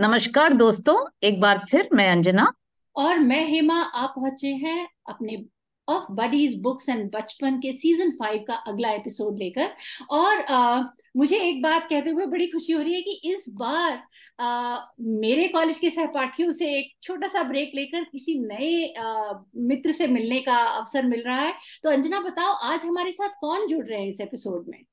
नमस्कार 0.00 0.52
दोस्तों 0.54 1.10
एक 1.22 1.40
बार 1.40 1.66
फिर 1.70 1.88
मैं 1.92 2.12
अंजना। 2.12 2.52
और 2.96 3.18
मैं 3.18 3.46
हेमा 3.46 3.82
आप 3.82 4.12
पहुँचे 4.16 4.48
हैं 4.48 4.88
अपने 5.08 5.44
ऑफ़ 5.88 6.12
बडीज 6.12 6.60
बुक्स 6.60 6.88
एंड 6.88 7.10
बचपन 7.14 7.58
के 7.58 7.72
सीज़न 7.72 8.10
फाइव 8.10 8.44
का 8.48 8.54
अगला 8.54 8.90
एपिसोड 8.90 9.38
लेकर। 9.38 9.70
और 10.10 10.40
आ, 10.40 10.82
मुझे 11.16 11.36
एक 11.36 11.62
बात 11.62 11.86
कहते 11.90 12.10
हुए 12.10 12.26
बड़ी 12.26 12.46
खुशी 12.46 12.72
हो 12.72 12.82
रही 12.82 12.94
है 12.94 13.02
कि 13.02 13.20
इस 13.24 13.46
बार 13.48 14.02
आ, 14.40 14.78
मेरे 15.00 15.48
कॉलेज 15.48 15.78
के 15.78 15.90
सहपाठियों 15.90 16.50
से 16.50 16.78
एक 16.78 16.92
छोटा 17.02 17.26
सा 17.26 17.42
ब्रेक 17.42 17.72
लेकर 17.74 18.04
किसी 18.04 18.38
नए 18.38 18.94
आ, 18.98 19.32
मित्र 19.56 19.92
से 19.92 20.06
मिलने 20.06 20.40
का 20.40 20.56
अवसर 20.56 21.06
मिल 21.06 21.22
रहा 21.26 21.40
है। 21.40 21.54
तो 21.82 21.90
अंजना 21.90 22.20
बताओ 22.20 22.52
आज 22.52 22.84
हमारे 22.84 23.12
साथ 23.12 23.28
कौन 23.28 23.66
जुड़ 23.66 23.86
रहे 23.86 24.00
हैं 24.00 24.08
इस 24.08 24.20
एपिसोड 24.20 24.64
में? 24.68 24.85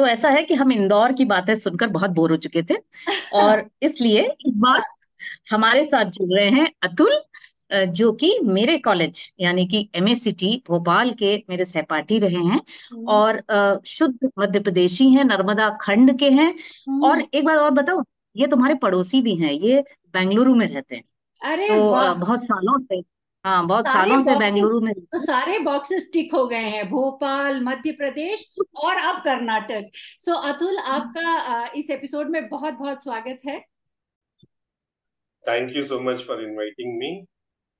तो 0.00 0.06
ऐसा 0.06 0.28
है 0.28 0.42
कि 0.42 0.54
हम 0.54 0.72
इंदौर 0.72 1.12
की 1.12 1.24
बातें 1.24 1.54
सुनकर 1.54 1.86
बहुत 1.86 2.10
बोर 2.10 2.30
हो 2.30 2.36
चुके 2.36 2.62
थे। 2.62 2.74
और 3.32 3.64
इसलिए 3.82 4.22
इस 4.22 4.52
बार 4.56 4.82
हमारे 5.50 5.84
साथ 5.84 6.04
जुड़ 6.04 6.38
रहे 6.38 6.50
हैं 6.50 6.72
अतुल 6.82 7.20
जो 7.72 8.12
कि 8.12 8.38
मेरे 8.42 8.78
कॉलेज 8.78 9.32
यानी 9.40 9.66
कि 9.66 9.88
एमएसीटी 9.94 10.62
भोपाल 10.68 11.10
के 11.10 11.44
मेरे 11.50 11.64
सहपाठी 11.64 12.18
रहे 12.18 12.34
हैं। 12.34 12.60
हम्म। 12.92 13.08
और 13.08 13.42
शुद्ध 13.86 14.30
मध्य 14.38 14.60
प्रदेशी 14.60 15.10
हैं 15.10 15.24
नर्मदा 15.24 15.68
खंड 15.80 16.18
के 16.18 16.30
हैं। 16.30 16.54
हम्म। 16.88 17.04
और 17.04 17.22
एक 17.34 17.44
बार 17.44 17.56
और 17.56 17.70
बताओ 17.70 18.02
ये 18.36 18.46
तुम्हारे 18.46 18.74
पड़ोसी 18.74 19.20
भी 19.22 19.34
हैं 19.34 19.52
ये 19.52 19.84
बेंगलुरु 20.12 20.54
में 20.54 20.66
रहते 20.66 20.96
हैं। 20.96 21.04
अरे 21.42 21.68
तो 21.68 22.14
बहुत 22.14 22.44
सालों 22.44 22.78
से 22.78 23.00
हाँ 23.44 23.66
बहुत 23.66 23.86
सालों 23.88 24.18
से 24.20 24.34
बेंगलुरु 24.38 24.80
में 24.80 24.92
तो 24.94 25.18
सारे 25.18 25.58
बॉक्सेस 25.58 26.10
टिक 26.12 26.34
हो 26.34 26.46
गए 26.46 26.68
हैं 26.68 26.88
भोपाल 26.90 27.60
मध्य 27.64 27.92
प्रदेश 27.92 28.44
और 28.76 28.96
अब 28.96 29.22
कर्नाटक। 29.24 29.90
सो 29.94 30.32
so, 30.32 30.38
अतुल 30.48 30.78
आपका 30.78 31.64
इस 31.76 31.90
एपिसोड 31.90 32.30
में 32.30 32.48
बहुत 32.48 32.74
बहुत 32.74 33.02
स्वागत 33.02 33.40
है। 33.46 33.58
Thank 35.44 35.76
you 35.76 35.82
so 35.82 36.00
much 36.00 36.26
for 36.26 36.42
inviting 36.44 36.98
me 36.98 37.12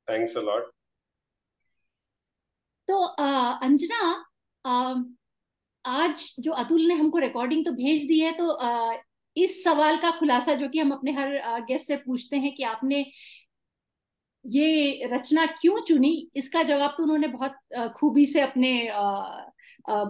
thanks 0.08 0.36
a 0.36 0.40
lot 0.40 0.70
तो 2.88 3.04
अंजना 3.66 4.24
आज 5.84 6.34
जो 6.40 6.52
अतुल 6.52 6.86
ने 6.86 6.94
हमको 6.94 7.18
रिकॉर्डिंग 7.18 7.64
तो 7.64 7.72
भेज 7.72 8.06
दी 8.06 8.18
है 8.20 8.32
तो 8.32 8.58
इस 9.36 9.62
सवाल 9.64 9.96
का 9.96 10.10
खुलासा 10.10 10.54
जो 10.54 10.68
कि 10.68 10.78
हम 10.78 10.90
अपने 10.92 11.12
हर 11.12 11.60
गेस्ट 11.64 11.86
से 11.86 11.96
पूछते 11.96 12.36
हैं 12.36 12.54
कि 12.54 12.62
आपने 12.62 13.04
ये 14.44 15.08
रचना 15.12 15.44
क्यों 15.60 15.80
चुनी? 15.80 16.30
इसका 16.36 16.62
जवाब 16.62 16.94
तो 16.98 17.02
उन्होंने 17.02 17.28
बहुत 17.28 17.56
खूबी 17.96 18.24
से 18.26 18.40
अपने 18.40 18.72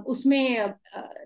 उसमें 0.06 0.74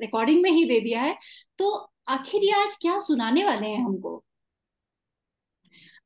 रिकॉर्डिंग 0.00 0.42
में 0.42 0.50
ही 0.50 0.64
दे 0.64 0.80
दिया 0.80 1.02
है। 1.02 1.16
तो 1.58 1.70
आखिर 2.08 2.44
ये 2.44 2.52
आज 2.62 2.76
क्या 2.82 2.98
सुनाने 3.00 3.44
वाले 3.44 3.66
हैं 3.66 3.84
हमको? 3.84 4.22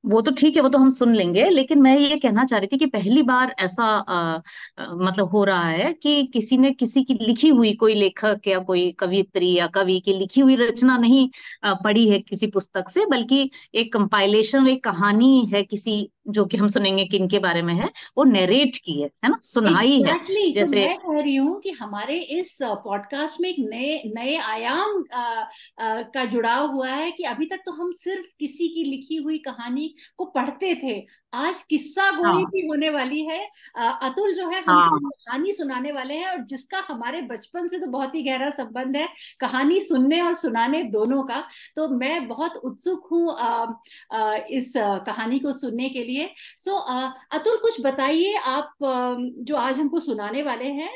वो 0.06 0.20
तो 0.20 0.30
ठीक 0.30 0.56
है 0.56 0.62
वो 0.62 0.68
तो 0.68 0.78
हम 0.78 0.90
सुन 0.90 1.14
लेंगे। 1.14 1.48
लेकिन 1.48 1.78
मैं 1.78 1.98
ये 1.98 2.16
कहना 2.16 2.44
चाह 2.44 2.58
रही 2.58 2.66
थी 2.66 2.78
कि 2.78 2.86
पहली 2.86 3.22
बार 3.22 3.56
ऐसा 3.58 3.84
आ, 3.84 4.38
आ, 4.82 4.92
मतलब 4.92 5.28
हो 5.28 5.44
रहा 5.44 5.68
है 5.68 5.92
कि 5.92 6.26
किसी 6.26 6.58
ने 6.58 6.70
किसी 6.70 7.04
की 7.04 7.14
लिखी 7.14 7.48
हुई 7.48 7.72
कोई 7.72 7.94
लेखक 7.94 8.40
या 8.48 8.58
कोई 8.58 8.92
कवित्री 8.92 9.54
या 9.54 9.66
कवि 9.66 10.00
की 10.00 10.12
लिखी 10.12 10.40
हुई 10.40 10.56
रचना 10.56 10.98
नहीं 10.98 11.30
आ, 11.64 11.74
पढ़ी 11.74 12.10
है 12.10 12.20
किसी 12.20 12.46
पुस्तक 12.46 12.88
से 12.88 13.06
बल्कि 13.06 13.50
एक 13.74 13.92
कंपाइलेशन 13.92 14.68
एक 14.68 14.84
कहानी 14.84 15.50
है 15.52 15.62
किसी 15.62 16.10
जो 16.28 16.44
कि 16.44 16.56
हम 16.56 16.68
सुनेंगे 16.68 17.04
किन 17.04 17.28
के 17.28 17.38
बारे 17.38 17.62
में 17.62 17.74
है 17.74 17.88
वो 18.18 18.24
नरेट 18.24 18.76
की 18.76 18.92
है 18.92 19.10
है 19.24 19.28
ना? 19.28 19.38
सुनाई 19.44 19.98
exactly, 19.98 20.36
है 20.36 20.48
तो 20.48 20.54
जैसे 20.54 20.70
तो 20.70 20.88
मैं 20.88 20.96
कह 20.96 21.22
रही 21.22 21.36
हूँ 21.36 21.60
कि 21.60 21.70
हमारे 21.70 22.18
इस 22.18 22.58
पॉडकास्ट 22.62 23.40
में 23.40 23.48
एक 23.48 23.56
नए 23.58 24.12
नए 24.16 24.36
आयाम 24.36 25.04
आ, 25.14 25.22
आ, 25.22 26.02
का 26.02 26.24
जुड़ाव 26.24 26.72
हुआ 26.72 26.88
है 26.88 27.10
कि 27.10 27.24
अभी 27.24 27.46
तक 27.46 27.56
तो 27.56 27.72
हम 27.72 27.92
सिर्फ़ 27.92 28.26
किसी 28.40 28.68
की 28.68 28.84
लिखी 28.90 29.16
हुई 29.16 29.38
कहानी 29.38 29.87
को 30.16 30.24
पढ़ते 30.26 30.74
थे। 30.82 30.98
आज 31.34 31.62
किस्सा 31.62 32.10
गोली 32.10 32.42
हाँ. 32.42 32.44
भी 32.44 32.66
होने 32.66 32.90
वाली 32.90 33.22
है। 33.24 33.38
अतुल 33.78 34.34
जो 34.34 34.48
है 34.50 34.60
हम 34.60 34.70
हाँ. 34.70 34.98
कहानी 35.00 35.52
सुनाने 35.52 35.92
वाले 35.92 36.14
हैं 36.14 36.28
और 36.28 36.44
जिसका 36.44 36.82
हमारे 36.88 37.20
बचपन 37.22 37.68
से 37.68 37.78
तो 37.78 37.86
बहुत 37.88 38.14
ही 38.14 38.22
गहरा 38.22 38.48
संबंध 38.52 38.96
है 38.96 39.08
कहानी 39.40 39.80
सुनने 39.80 40.20
और 40.22 40.34
सुनाने 40.34 40.82
दोनों 40.90 41.22
का। 41.22 41.42
तो 41.76 41.88
मैं 41.88 42.26
बहुत 42.28 42.56
उत्सुक 42.56 43.08
हूँ 43.12 43.26
इस 44.50 44.72
कहानी 45.06 45.38
को 45.38 45.52
सुनने 45.52 45.88
के 45.88 46.04
लिए। 46.04 46.30
सो 46.58 46.76
अतुल 46.76 47.56
कुछ 47.58 47.80
बताइए 47.80 48.34
आप 48.36 48.72
जो 48.80 49.56
आज 49.56 49.80
हमको 49.80 50.00
सुनाने 50.00 50.42
वाले 50.42 50.68
हैं 50.72 50.90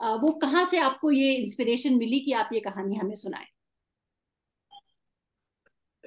वो 0.00 0.30
कहाँ 0.42 0.64
से 0.64 0.78
आपको 0.78 1.10
ये 1.10 1.32
इंस्पिरेशन 1.34 1.94
मिली 1.94 2.20
कि 2.20 2.32
आप 2.32 2.50
ये 2.52 2.60
कहानी 2.60 2.96
हमें 2.96 3.14
सुनाए? 3.14 3.46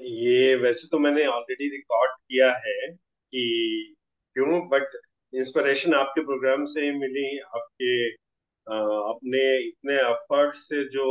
ये 0.01 0.56
वैसे 0.56 0.88
तो 0.88 1.00
मैंने 1.00 1.25
ऑलरेडी 1.25 1.69
रिकॉर्ड 1.69 2.12
किया 2.12 2.51
है 2.57 2.88
कि 2.88 3.95
क्यों 4.35 4.59
बट 4.69 4.95
इंस्पिरेशन 5.34 5.94
आपके 5.94 6.22
प्रोग्राम 6.22 6.66
से 6.66 6.91
मिली 6.91 7.39
आपके 7.39 7.94
आ, 8.09 8.75
अपने 9.09 9.41
इतने 9.67 9.95
एफर्ट 9.95 10.56
से 10.56 10.84
जो 10.89 11.07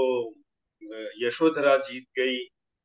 यशोधरा 1.23 1.77
जीत 1.77 2.07
गई 2.19 2.39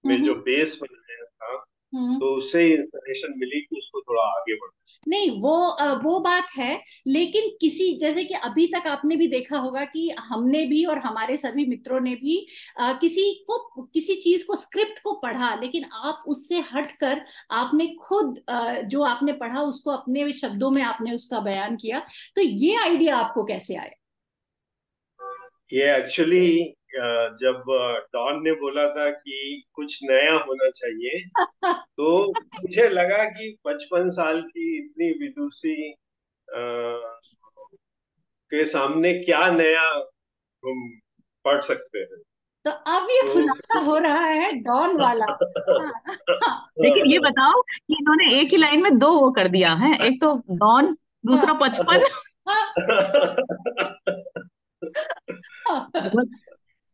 में 0.04 0.24
जो 0.24 0.36
बेस 0.36 0.80
बनाया 0.82 1.26
था 1.26 1.48
हम्म। 1.48 1.75
तो 1.96 2.38
उससे 2.38 2.74
इंस्पिरेशन 2.74 3.34
मिली 3.38 3.62
कि 3.62 3.76
उसको 3.78 4.02
थोड़ा 4.02 4.24
आगे 4.24 4.56
बढ़ 4.56 4.70
नहीं 5.08 5.42
वो 5.42 5.58
वो 5.98 6.20
बात 6.20 6.48
है 6.58 6.82
लेकिन 7.08 7.50
किसी 7.62 7.98
जैसे 7.98 8.24
कि 8.24 8.34
अभी 8.34 8.68
तक 8.68 8.88
आपने 8.88 9.16
भी 9.16 9.28
देखा 9.28 9.58
होगा 9.58 9.86
कि 9.86 10.10
हमने 10.20 10.66
भी 10.66 10.86
और 10.86 10.98
हमारे 10.98 11.38
सभी 11.38 11.66
मित्रों 11.66 12.00
ने 12.00 12.16
भी 12.16 12.48
किसी 12.82 13.46
को 13.48 13.84
किसी 13.84 14.16
चीज़ 14.16 14.48
को 14.48 14.56
स्क्रिप्ट 14.56 15.00
को 15.04 15.14
पढ़ा 15.14 15.56
लेकिन 15.56 15.86
आप 15.94 16.24
उससे 16.28 16.60
हटकर 16.60 17.22
आपने 17.52 17.88
खुद 17.88 18.42
जो 18.86 19.02
आपने 19.02 19.34
पढ़ा 19.34 19.62
उसको 19.62 19.92
अपने 19.92 20.34
शब्दों 20.34 20.72
में 20.72 20.84
आपने 20.84 21.12
उसका 21.12 21.40
बयान 21.40 21.76
किया 21.76 22.00
तो 22.36 22.42
ये 22.42 22.76
आइडिया 22.76 23.18
आपको 23.18 23.44
कैसे 23.44 23.76
आया? 23.76 23.92
ये 25.74 25.98
एक्चुअली 25.98 26.74
जब 27.42 27.64
डॉन 28.14 28.44
ने 28.44 28.52
बोला 28.52 28.90
था 28.90 29.10
कि 29.10 29.64
कुछ 29.74 30.00
नया 30.04 30.34
होना 30.34 30.70
चाहिए 30.70 31.24
तो 31.74 32.32
मुझे 32.32 32.90
लगा 32.90 33.24
कि 33.24 33.58
पचपन 33.66 34.10
साल 34.10 34.42
की 34.42 34.86
इतनी 34.86 35.26
विदुषी 35.26 35.96
के 38.52 38.66
सामने 38.66 39.14
क्या 39.14 39.52
नया 39.52 39.90
हम 40.66 41.00
पढ़ 41.46 41.62
सकते 41.62 42.00
हैं। 42.00 42.22
तो 42.66 42.72
अब 42.72 43.08
ये 43.10 43.28
तो 43.28 43.34
खुलासा 43.34 43.80
हो 43.80 43.98
रहा 43.98 44.26
है 44.26 44.52
डॉन 44.52 45.02
वाला। 45.02 45.26
लेकिन 46.80 47.12
ये 47.12 47.20
बताओ 47.20 47.62
कि 47.62 47.94
इन्होंने 47.94 48.36
एक 48.36 48.48
ही 48.52 48.58
लाइन 48.58 48.84
में 48.84 48.98
दो 48.98 49.12
वो 49.12 49.32
कर 49.32 49.48
दिया 49.48 49.74
है 49.74 50.08
एक 50.08 50.22
तो 50.22 50.36
डॉन 50.52 50.98
दूसरा 51.26 51.54
पचपन। 51.54 52.04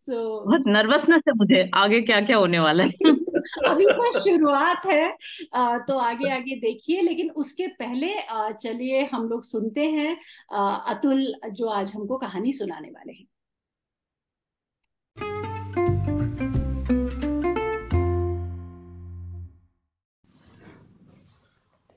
So, 0.02 0.16
बहुत 0.46 0.64
नर्वसनेस 0.68 1.22
है 1.28 1.34
मुझे। 1.34 1.70
आगे 1.74 2.02
क्या 2.02 2.22
क्या 2.22 2.38
होने 2.38 2.60
वाला 2.60 2.84
है? 2.84 2.90
अभी 3.70 3.86
तो 3.86 4.20
शुरुआत 4.20 4.86
है। 4.86 5.12
तो 5.88 5.98
आगे 5.98 6.30
आगे 6.30 6.56
देखिए 6.56 7.02
लेकिन 7.02 7.30
उसके 7.32 7.68
पहले 7.68 8.08
चलिए 8.54 9.04
हम 9.14 9.30
लोग 9.30 9.44
सुनते 9.44 9.86
हैं 9.86 10.18
अतुल 10.96 11.36
जो 11.52 11.68
आज 11.68 11.94
हमको 11.96 12.18
कहानी 12.18 12.54
सुनाने 12.54 12.90
वाले 12.90 13.14
हैं। 13.14 13.28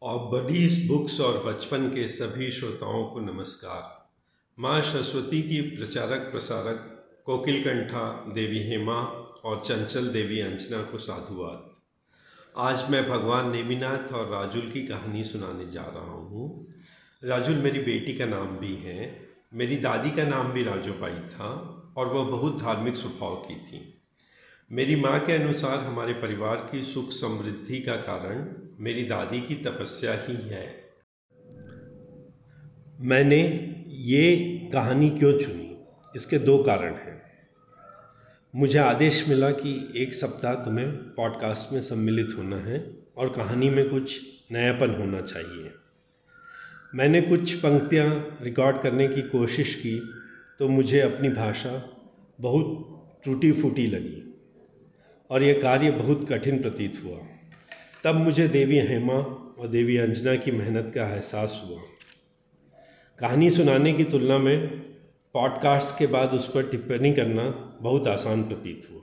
और 0.02 0.18
बडीज 0.28 0.88
बुक्स 0.88 1.20
और 1.20 1.44
बचपन 1.44 1.88
के 1.88 2.08
सभी 2.08 2.50
श्रोताओं 2.50 3.04
को 3.04 3.20
नमस्कार। 3.20 4.10
माँ 4.58 4.80
सरस्वती 4.82 5.42
की 5.42 5.60
प्रचारक 5.76 6.20
प्रसारक 6.20 6.90
कोकिल 7.26 7.60
कंठा 7.62 8.32
देवी 8.34 8.58
हेमा 8.58 8.96
और 9.44 9.62
चंचल 9.64 10.08
देवी 10.08 10.40
अंजना 10.40 10.82
को 10.82 10.98
साधुवाद। 10.98 11.70
आज 12.56 12.90
मैं 12.90 13.08
भगवान 13.08 13.50
नेमिनाथ 13.50 14.12
और 14.12 14.26
राजुल 14.26 14.70
की 14.70 14.86
कहानी 14.86 15.24
सुनाने 15.24 15.70
जा 15.70 15.82
रहा 15.82 16.12
हूँ। 16.12 16.74
राजुल, 17.24 17.54
मेरी 17.54 17.78
बेटी 17.78 18.14
का 18.14 18.26
नाम 18.26 18.58
भी 18.58 18.74
है। 18.74 19.26
मेरी 19.54 19.76
दादी 19.76 20.10
का 20.10 20.24
नाम 20.24 20.52
भी 20.52 20.62
राजोबाई 20.62 21.18
था 21.18 21.48
और 21.96 22.06
वह 22.06 22.24
बहुत 22.24 22.60
धार्मिक 22.62 22.96
स्वभाव 22.96 23.34
की 23.34 23.54
थी। 23.54 24.02
मेरी 24.72 24.96
माँ 24.96 25.20
के 25.20 25.32
अनुसार 25.32 25.78
हमारे 25.78 26.12
परिवार 26.12 26.56
की 26.56 26.82
सुख 26.82 27.10
समृद्धि 27.10 27.80
का 27.80 27.96
कारण 27.96 28.54
मेरी 28.78 29.02
दादी 29.02 29.40
की 29.40 29.54
तपस्या 29.54 30.12
ही 30.12 30.36
है। 30.36 30.84
मैंने 33.00 33.40
ये 33.88 34.36
कहानी 34.72 35.10
क्यों 35.10 35.38
चुनी? 35.38 35.63
इसके 36.16 36.38
दो 36.38 36.58
कारण 36.58 36.94
हैं। 36.94 37.22
मुझे 38.54 38.78
आदेश 38.78 39.28
मिला 39.28 39.50
कि 39.50 39.92
एक 39.96 40.14
सप्ताह 40.14 40.54
तुम्हें 40.54 40.92
पॉडकास्ट 40.92 41.72
में 41.72 41.80
सम्मिलित 41.80 42.28
होना 42.38 42.56
है 42.56 42.96
और 43.16 43.28
कहानी 43.28 43.70
में 43.70 43.88
कुछ 43.88 44.20
नयापन 44.52 44.90
होना 44.90 45.20
चाहिए। 45.20 45.70
मैंने 46.94 47.20
कुछ 47.20 47.54
पंक्तियाँ 47.54 48.38
रिकॉर्ड 48.42 48.80
करने 48.80 49.08
की 49.08 49.22
कोशिश 49.22 49.74
की 49.74 50.00
तो 50.58 50.68
मुझे 50.68 51.00
अपनी 51.00 51.28
भाषा 51.28 51.96
बहुत 52.40 52.90
टूटी 53.24 53.52
फूटी 53.52 53.86
लगी 53.86 54.44
और 55.30 55.42
यह 55.42 55.60
कार्य 55.62 55.90
बहुत 55.90 56.26
कठिन 56.28 56.62
प्रतीत 56.62 57.02
हुआ। 57.04 57.18
तब 58.04 58.14
मुझे 58.14 58.48
देवी 58.48 58.78
हेमा 58.78 59.18
और 59.58 59.68
देवी 59.68 59.96
अंजना 59.96 60.34
की 60.36 60.50
मेहनत 60.50 60.92
का 60.94 61.08
एहसास 61.08 61.62
हुआ। 61.64 61.80
कहानी 63.18 63.50
सुनाने 63.50 63.92
की 63.92 64.04
तुलना 64.04 64.38
में 64.38 64.84
पॉडकास्ट 65.34 65.98
के 65.98 66.06
बाद 66.06 66.30
उस 66.30 66.50
पर 66.50 66.68
टिप्पणी 66.68 67.12
करना 67.12 67.42
बहुत 67.82 68.06
आसान 68.06 68.42
प्रतीत 68.42 68.88
हुआ। 68.90 69.00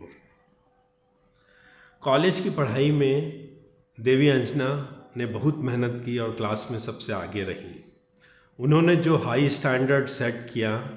कॉलेज 2.02 2.40
की 2.40 2.50
पढ़ाई 2.50 2.92
में 2.92 3.50
देवी 4.00 4.28
अंजना 4.28 4.98
ने 5.18 5.26
बहुत 5.26 5.58
मेहनत 5.58 6.04
की 6.06 6.18
और 6.18 6.32
क्लास 6.32 6.68
में 6.72 6.80
सबसे 6.80 7.14
आगे 7.14 7.44
रही। 7.44 7.94
उन्होंने 8.60 8.96
जो 8.96 9.18
हाई 9.18 9.50
स्टैंडर्ड 9.50 10.06
सेट 10.06 10.50
किया, 10.54 10.90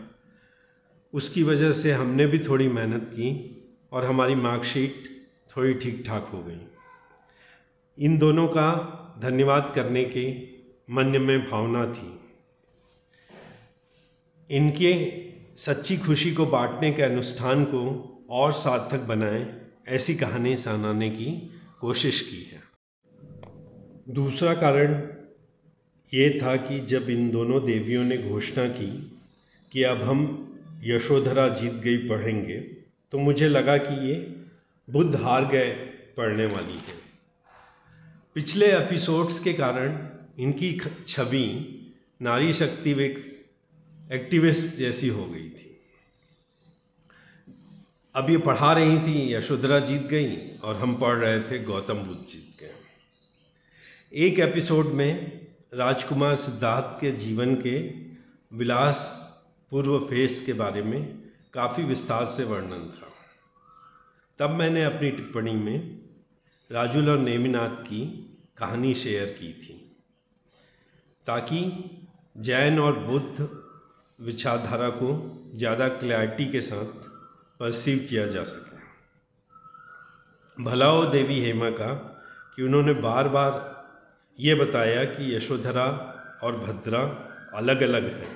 उसकी 1.13 1.43
वजह 1.43 1.73
से 1.73 1.93
हमने 1.93 2.27
भी 2.27 2.39
थोड़ी 2.39 2.69
मेहनत 2.69 3.03
की 3.03 3.61
और 3.93 4.05
हमारी 4.05 4.35
मार्कशीट 4.35 5.27
थोड़ी 5.57 5.75
ठीक 5.75 6.05
ठाक 6.07 6.27
हो 6.33 6.43
गई। 6.43 6.61
इन 7.99 8.19
दोनों 8.19 8.49
का 8.49 8.71
धन्यवाद 9.23 9.73
करने 9.75 10.05
की 10.05 10.51
मन 10.91 11.07
में 11.07 11.51
भावना 11.51 11.87
थी। 11.87 12.21
इनके 14.55 14.93
सच्ची 15.57 15.97
खुशी 15.97 16.33
को 16.35 16.47
बांटने 16.47 16.93
के 16.93 17.03
अनुष्ठान 17.03 17.65
को 17.65 17.81
और 18.31 18.53
सार्थक 18.53 19.01
बनाए, 19.01 19.47
ऐसी 19.89 20.15
कहानी 20.15 20.57
सुनाने 20.57 21.11
की 21.11 21.31
कोशिश 21.81 22.21
की 22.21 22.43
है। 22.43 22.63
दूसरा 24.15 24.55
कारण 24.55 24.95
ये 26.15 26.29
था 26.43 26.57
कि 26.57 26.79
जब 26.81 27.11
इन 27.11 27.31
दोनों 27.31 27.65
देवियों 27.65 28.05
ने 28.05 28.19
घोषणा 28.19 28.67
की 28.69 28.91
कि 29.73 29.83
अब 29.83 30.03
हम 30.03 30.23
यशोधरा 30.85 31.49
जीत 31.49 31.75
गई 31.75 31.97
पढ़ेंगे 31.97 32.59
तो 33.13 33.19
मुझे 33.19 33.49
लगा 33.49 33.77
कि 33.77 33.95
ये 34.09 34.15
बुद्ध 34.89 35.15
हार 35.17 35.45
गए 35.47 35.71
पढ़ने 36.17 36.47
वाली 36.47 36.75
है। 36.75 37.03
पिछले 38.35 38.67
एपिसोड्स 38.67 39.39
के 39.41 39.53
कारण 39.53 39.99
इनकी 40.39 40.73
छवि, 41.07 41.47
नारी 42.23 42.53
शक्ति 42.53 42.95
एक्टिविस्ट 44.13 44.77
जैसी 44.77 45.09
हो 45.09 45.25
गई 45.27 45.49
थी। 45.51 45.71
अब 48.15 48.31
ये 48.31 48.39
पढ़ा 48.39 48.73
रही 48.73 48.99
थी, 48.99 49.33
यशोधरा 49.35 49.79
जीत 49.79 50.03
गई 50.03 50.37
और 50.59 50.77
हम 50.77 50.95
पढ़ 50.95 51.15
रहे 51.15 51.41
थे 51.41 51.59
गौतम 51.59 51.95
बुद्ध 51.95 52.27
जीत 52.29 52.61
गए। 52.61 52.75
एक 54.13 54.39
एपिसोड 54.39 54.87
में 54.87 55.41
राजकुमार 55.75 56.37
सिद्धार्थ 56.37 57.01
के 57.01 57.11
जीवन 57.13 57.55
के 57.57 57.79
विलास 58.53 59.01
पूर्व 59.71 59.99
फेस 59.99 60.43
के 60.47 60.53
बारे 60.53 60.83
में 60.83 61.03
काफ़ी 61.55 61.85
विस्तार 61.85 62.27
से 62.27 62.45
वर्णन 62.45 62.87
था। 62.91 63.11
तब 64.39 64.51
मैंने 64.51 64.85
अपनी 64.85 65.11
टिप्पणी 65.11 65.53
में 65.53 66.01
राजुल 66.71 67.11
और 67.11 67.19
नेमिनाथ 67.19 67.83
की 67.83 68.07
कहानी 68.57 68.95
शेयर 68.95 69.37
की 69.41 69.53
थी, 69.53 69.97
ताकि 71.27 71.61
जैन 72.37 72.79
और 72.79 72.99
बुद्ध 72.99 73.49
विचारधारा 74.19 74.89
को 74.89 75.09
ज़्यादा 75.57 75.89
क्लैरिटी 75.89 76.45
के 76.45 76.61
साथ 76.61 77.09
परसीव 77.61 78.07
किया 78.11 78.27
जा 78.27 78.43
सके। 78.43 78.83
भला 80.65 80.87
हो 80.87 81.05
देवी 81.05 81.41
हेमा 81.41 81.71
का 81.71 81.93
कि 82.57 82.63
उन्होंने 82.63 82.93
बार 82.93 83.29
बार 83.29 83.53
ये 84.39 84.55
बताया 84.55 85.05
कि 85.05 85.37
यशोधरा 85.37 85.85
और 86.43 86.57
भद्रा 86.57 87.01
अलग 87.55 87.83
अलग 87.83 88.05
हैं। 88.05 88.29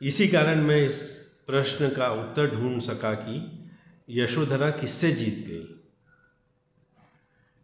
इसी 0.00 0.28
कारण 0.28 0.60
मैं 0.60 0.86
इस 0.86 0.98
प्रश्न 1.46 1.88
का 1.88 2.08
उत्तर 2.10 2.50
ढूंढ 2.50 2.80
सका 2.80 3.14
कि 3.14 3.68
यशोधरा 4.10 4.70
किससे 4.70 5.12
जीत 5.12 5.46
गई? 5.46 5.66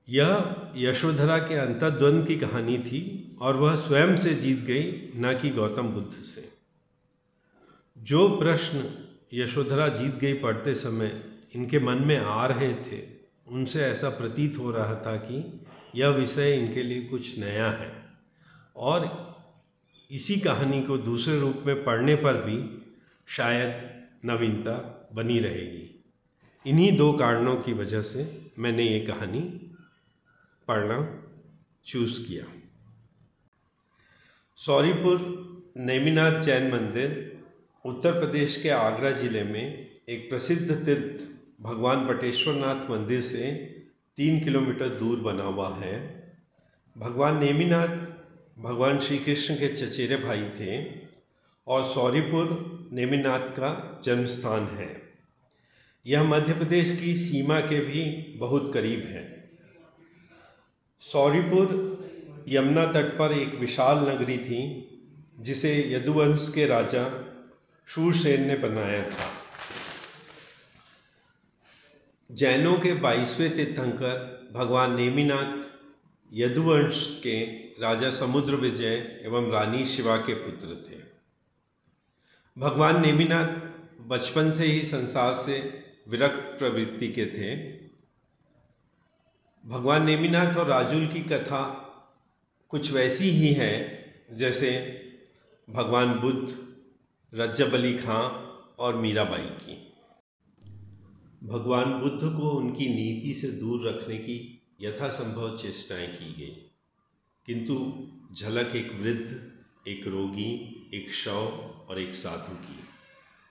यह 0.09 0.57
यशोधरा 0.77 1.39
के 1.39 1.55
अंतर्द्वंद 1.55 2.27
की 2.27 2.37
कहानी 2.37 2.79
थी 2.79 3.03
और 3.41 3.57
वह 3.57 3.77
स्वयं 3.77 4.17
से 4.17 4.35
जीत 4.35 4.59
गई, 4.59 5.13
न 5.17 5.39
कि 5.43 5.51
गौतम 5.51 5.89
बुद्ध 5.89 6.13
से। 6.25 6.52
जो 8.03 8.29
प्रश्न 8.29 9.09
यशोधरा 9.33 9.89
जीत 9.89 10.15
गई 10.15 10.35
पढ़ते 10.35 10.75
समय 10.75 11.25
इनके 11.55 11.79
मन 11.79 12.05
में 12.05 12.19
आ 12.19 12.47
रहे 12.47 12.75
थे, 12.75 13.07
उनसे 13.49 13.81
ऐसा 13.81 14.09
प्रतीत 14.09 14.59
हो 14.59 14.71
रहा 14.71 14.95
था 14.95 15.17
कि 15.17 15.61
यह 15.95 16.09
विषय 16.09 16.53
इनके 16.53 16.83
लिए 16.83 17.05
कुछ 17.05 17.39
नया 17.39 17.71
है। 17.71 18.07
और 18.77 19.33
इसी 20.11 20.37
कहानी 20.37 20.83
को 20.83 20.99
दूसरे 20.99 21.41
रूप 21.41 21.63
में 21.67 21.85
पढ़ने 21.85 22.15
पर 22.15 22.35
भी 22.35 22.87
शायद 23.27 24.03
नवीनता 24.25 25.09
बनी 25.15 25.39
रहेगी। 25.39 26.05
इन्हीं 26.67 26.97
दो 26.97 27.13
कारणों 27.13 27.57
की 27.57 27.73
वजह 27.73 28.03
से 28.03 28.51
मैंने 28.59 28.89
ये 28.89 29.01
कहानी 29.01 29.41
पढ़ना 30.69 31.25
चूज़ 31.85 32.29
किया। 32.29 32.45
सौरीपुर 34.57 35.43
नेमिनाथ 35.77 36.41
जैन 36.41 36.73
मंदिर 36.73 37.42
उत्तर 37.85 38.13
प्रदेश 38.13 38.57
के 38.63 38.69
आगरा 38.69 39.11
ज़िले 39.11 39.43
में 39.45 39.63
एक 40.09 40.29
प्रसिद्ध 40.31 40.73
तीर्थ 40.87 41.23
भगवान 41.63 42.05
बटेश्वर 42.07 42.55
नाथ 42.55 42.91
मंदिर 42.91 43.21
से 43.21 43.51
तीन 44.17 44.39
किलोमीटर 44.45 44.89
दूर 44.89 45.19
बना 45.21 45.43
हुआ 45.43 45.69
है। 45.77 45.97
भगवान 46.97 47.39
नेमिनाथ, 47.45 47.89
भगवान 48.59 49.01
श्री 49.01 49.19
कृष्ण 49.19 49.55
के 49.55 49.69
चचेरे 49.69 50.17
भाई 50.17 50.43
थे 50.61 50.79
और 51.67 51.85
सौरीपुर 51.85 52.89
नेमिनाथ 52.93 53.49
का 53.49 54.01
जन्म 54.05 54.27
स्थान 54.27 54.67
है। 54.67 54.91
यह 56.07 56.23
मध्य 56.23 56.53
प्रदेश 56.53 56.97
की 57.01 57.17
सीमा 57.17 57.61
के 57.61 57.81
भी 57.81 58.05
बहुत 58.39 58.73
करीब 58.75 59.05
है। 59.07 59.25
सौरीपुर 61.03 61.75
यमुना 62.49 62.87
तट 62.93 63.13
पर 63.19 63.33
एक 63.33 63.55
विशाल 63.55 64.09
नगरी 64.09 64.39
थी, 64.39 64.63
जिसे 65.41 65.75
यदुवंश 65.95 66.53
के 66.55 66.67
राजा 66.67 67.05
शूरसेन 67.95 68.47
ने 68.47 68.57
बनाया 68.57 69.03
था। 69.03 69.31
जैनों 72.31 72.79
के 72.79 72.95
बाईसवें 72.95 73.57
तीर्थंकर 73.57 74.49
भगवान 74.53 74.97
नेमिनाथ 74.97 75.59
यदुवंश 76.33 77.21
के 77.23 77.43
राजा 77.83 78.11
समुद्र 78.11 78.55
विजय 78.55 79.21
एवं 79.23 79.51
रानी 79.53 79.87
शिवा 79.87 80.17
के 80.17 80.35
पुत्र 80.35 80.69
थे। 80.69 81.01
भगवान 82.59 83.03
नेमिनाथ 83.03 83.47
बचपन 84.01 84.51
से 84.51 84.67
ही 84.67 84.83
संसार 84.83 85.35
से 85.35 85.85
विरक्त 86.09 86.59
प्रवृत्ति 86.59 87.09
के 87.09 87.27
थे। 87.27 87.57
भगवान 89.69 90.07
नेमिनाथ 90.07 90.57
और 90.57 90.67
राजुल 90.67 91.07
की 91.07 91.21
कथा 91.21 91.63
कुछ 92.69 92.93
वैसी 92.93 93.31
ही 93.31 93.53
है, 93.53 94.05
जैसे 94.33 94.71
भगवान 95.71 96.15
बुद्ध 96.15 96.72
रज्जब 97.35 97.75
अली 97.75 97.99
खां 97.99 98.31
और 98.79 98.97
मीराबाई 98.97 99.43
की। 99.43 99.93
भगवान 101.47 101.93
बुद्ध 101.93 102.19
को 102.19 102.51
उनकी 102.51 102.89
नीति 102.89 103.35
से 103.35 103.49
दूर 103.49 103.89
रखने 103.89 104.19
की 104.19 104.63
यथासंभव 104.81 105.59
चेष्टाएँ 105.59 106.17
की 106.17 106.35
गई। 106.35 106.71
किंतु 107.47 108.07
झलक 108.35 108.77
एक 108.77 108.93
वृद्ध, 108.93 109.53
एक 109.89 110.07
रोगी, 110.07 110.79
एक 110.95 111.15
शव 111.15 111.47
और 111.89 112.01
एक 112.01 112.15
साधु 112.15 112.55
की, 112.55 112.81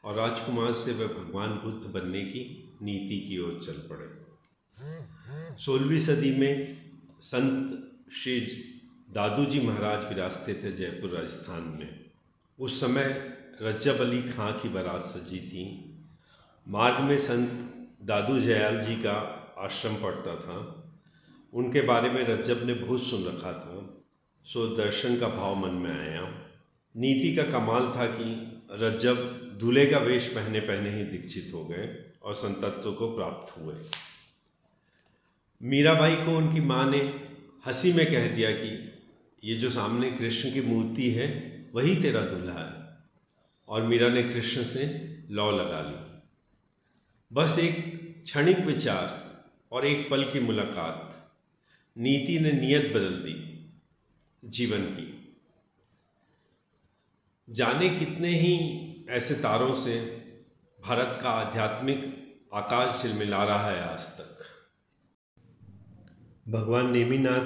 और 0.03 0.15
राजकुमार 0.15 0.73
से 0.73 0.93
वह 0.93 1.07
भगवान 1.07 1.50
बुद्ध 1.50 1.93
बनने 1.93 2.21
की 2.21 2.73
नीति 2.81 3.19
की 3.19 3.39
ओर 3.39 3.61
चल 3.65 3.73
पड़े। 3.73 4.21
सोलहवीं 5.63 6.00
सदी 6.00 6.31
में 6.31 6.81
संत 7.21 7.91
श्री 8.13 8.39
दादू 9.11 9.45
जी 9.45 9.59
महाराज 9.59 10.13
विरासते 10.13 10.53
थे 10.53 10.71
जयपुर 10.71 11.09
राजस्थान 11.09 11.61
में। 11.61 12.05
उस 12.59 12.81
समय 12.81 13.38
रज्जब 13.62 14.00
अली 14.00 14.22
खां 14.22 14.53
की 14.53 14.70
बारात 14.70 15.01
सजी 15.01 15.39
थी। 15.39 15.96
मार्ग 16.68 17.03
में 17.03 17.18
संत 17.18 17.50
दादू 18.01 18.39
जयाल 18.39 18.86
जी 18.86 18.96
का 18.96 19.13
आश्रम 19.58 19.96
पड़ता 19.96 20.36
था। 20.36 20.84
उनके 21.53 21.82
बारे 21.82 22.10
में 22.10 22.24
रज्जब 22.24 22.65
ने 22.65 22.74
बहुत 22.74 23.03
सुन 23.03 23.24
रखा 23.24 23.53
था, 23.53 24.03
सो 24.46 24.68
दर्शन 24.68 25.18
का 25.20 25.27
भाव 25.27 25.56
मन 25.56 25.70
में 25.70 26.10
आया। 26.10 26.22
नीति 26.98 27.36
का 27.36 27.44
कमाल 27.44 27.82
था 27.82 28.06
कि 28.08 28.62
रज्जब 28.72 29.15
दूल्हे 29.60 29.86
का 29.86 29.98
वेश 29.98 30.27
पहने 30.27 30.60
पहने 30.60 30.98
ही 30.98 31.03
दीक्षित 31.03 31.51
हो 31.53 31.65
गए 31.65 32.06
और 32.24 32.34
संतत्व 32.34 32.91
को 32.91 33.15
प्राप्त 33.15 33.58
हुए। 33.58 33.75
मीराबाई 35.63 36.15
को 36.15 36.38
उनकी 36.38 36.62
माँ 36.62 36.91
ने 36.91 36.98
हँसी 37.65 37.94
में 37.94 38.06
कह 38.06 38.36
दिया 38.36 38.51
कि, 38.51 38.94
ये 39.44 39.56
जो 39.56 39.70
सामने 39.70 40.12
कृष्ण 40.12 40.53
की 40.53 40.62
मूर्ति 40.62 41.12
है, 41.12 41.51
वही 41.74 42.01
तेरा 42.01 42.22
दूल्हा 42.22 42.60
है। 42.60 42.80
और 43.71 43.81
मीरा 43.81 44.09
ने 44.09 44.23
कृष्ण 44.23 44.63
से 44.63 44.83
लौ 45.29 45.51
लगा 45.51 45.81
ली। 45.81 46.21
बस 47.33 47.59
एक 47.59 47.75
क्षणिक 48.23 48.59
विचार 48.59 49.31
और 49.71 49.85
एक 49.85 50.09
पल 50.09 50.31
की 50.31 50.39
मुलाकात। 50.39 51.31
नीति 51.97 52.39
ने 52.39 52.51
नियत 52.51 52.91
बदल 52.91 53.13
दी 53.13 53.65
जीवन 54.45 54.85
की। 54.85 55.37
जाने 57.49 57.89
कितने 57.89 58.39
ही 58.39 58.87
ऐसे 59.09 59.33
तारों 59.33 59.75
से 59.75 60.01
भारत 60.87 61.19
का 61.21 61.29
आध्यात्मिक 61.29 62.17
आकाश 62.53 63.01
झिलमिला 63.01 63.43
रहा 63.43 63.71
है 63.71 63.81
आज 63.83 63.99
तक। 63.99 64.37
भगवान 66.47 66.91
नेमीनाथ 66.91 67.45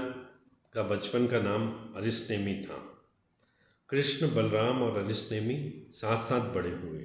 का 0.74 0.84
बचपन 0.84 1.28
का 1.28 1.40
नाम 1.40 1.68
अरिस्नेमी 1.96 2.64
था। 2.64 2.95
कृष्ण, 3.96 4.36
बलराम 4.36 4.82
और 4.82 5.04
अरिस्नेमी 5.04 5.88
साथ 5.92 6.24
साथ 6.24 6.54
बड़े 6.54 6.70
हुए। 6.70 7.00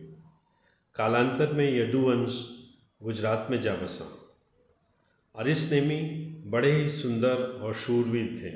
कालांतर 0.94 1.52
में 1.52 1.78
यदुवंश 1.78 2.62
गुजरात 3.02 3.48
में 3.50 3.60
जा 3.60 3.74
बसा। 3.74 4.34
अरिस्नेमी 5.36 6.00
बड़े 6.46 6.72
ही 6.72 6.90
सुंदर 6.90 7.36
और 7.36 7.74
शूरवीर 7.74 8.26
थे, 8.26 8.50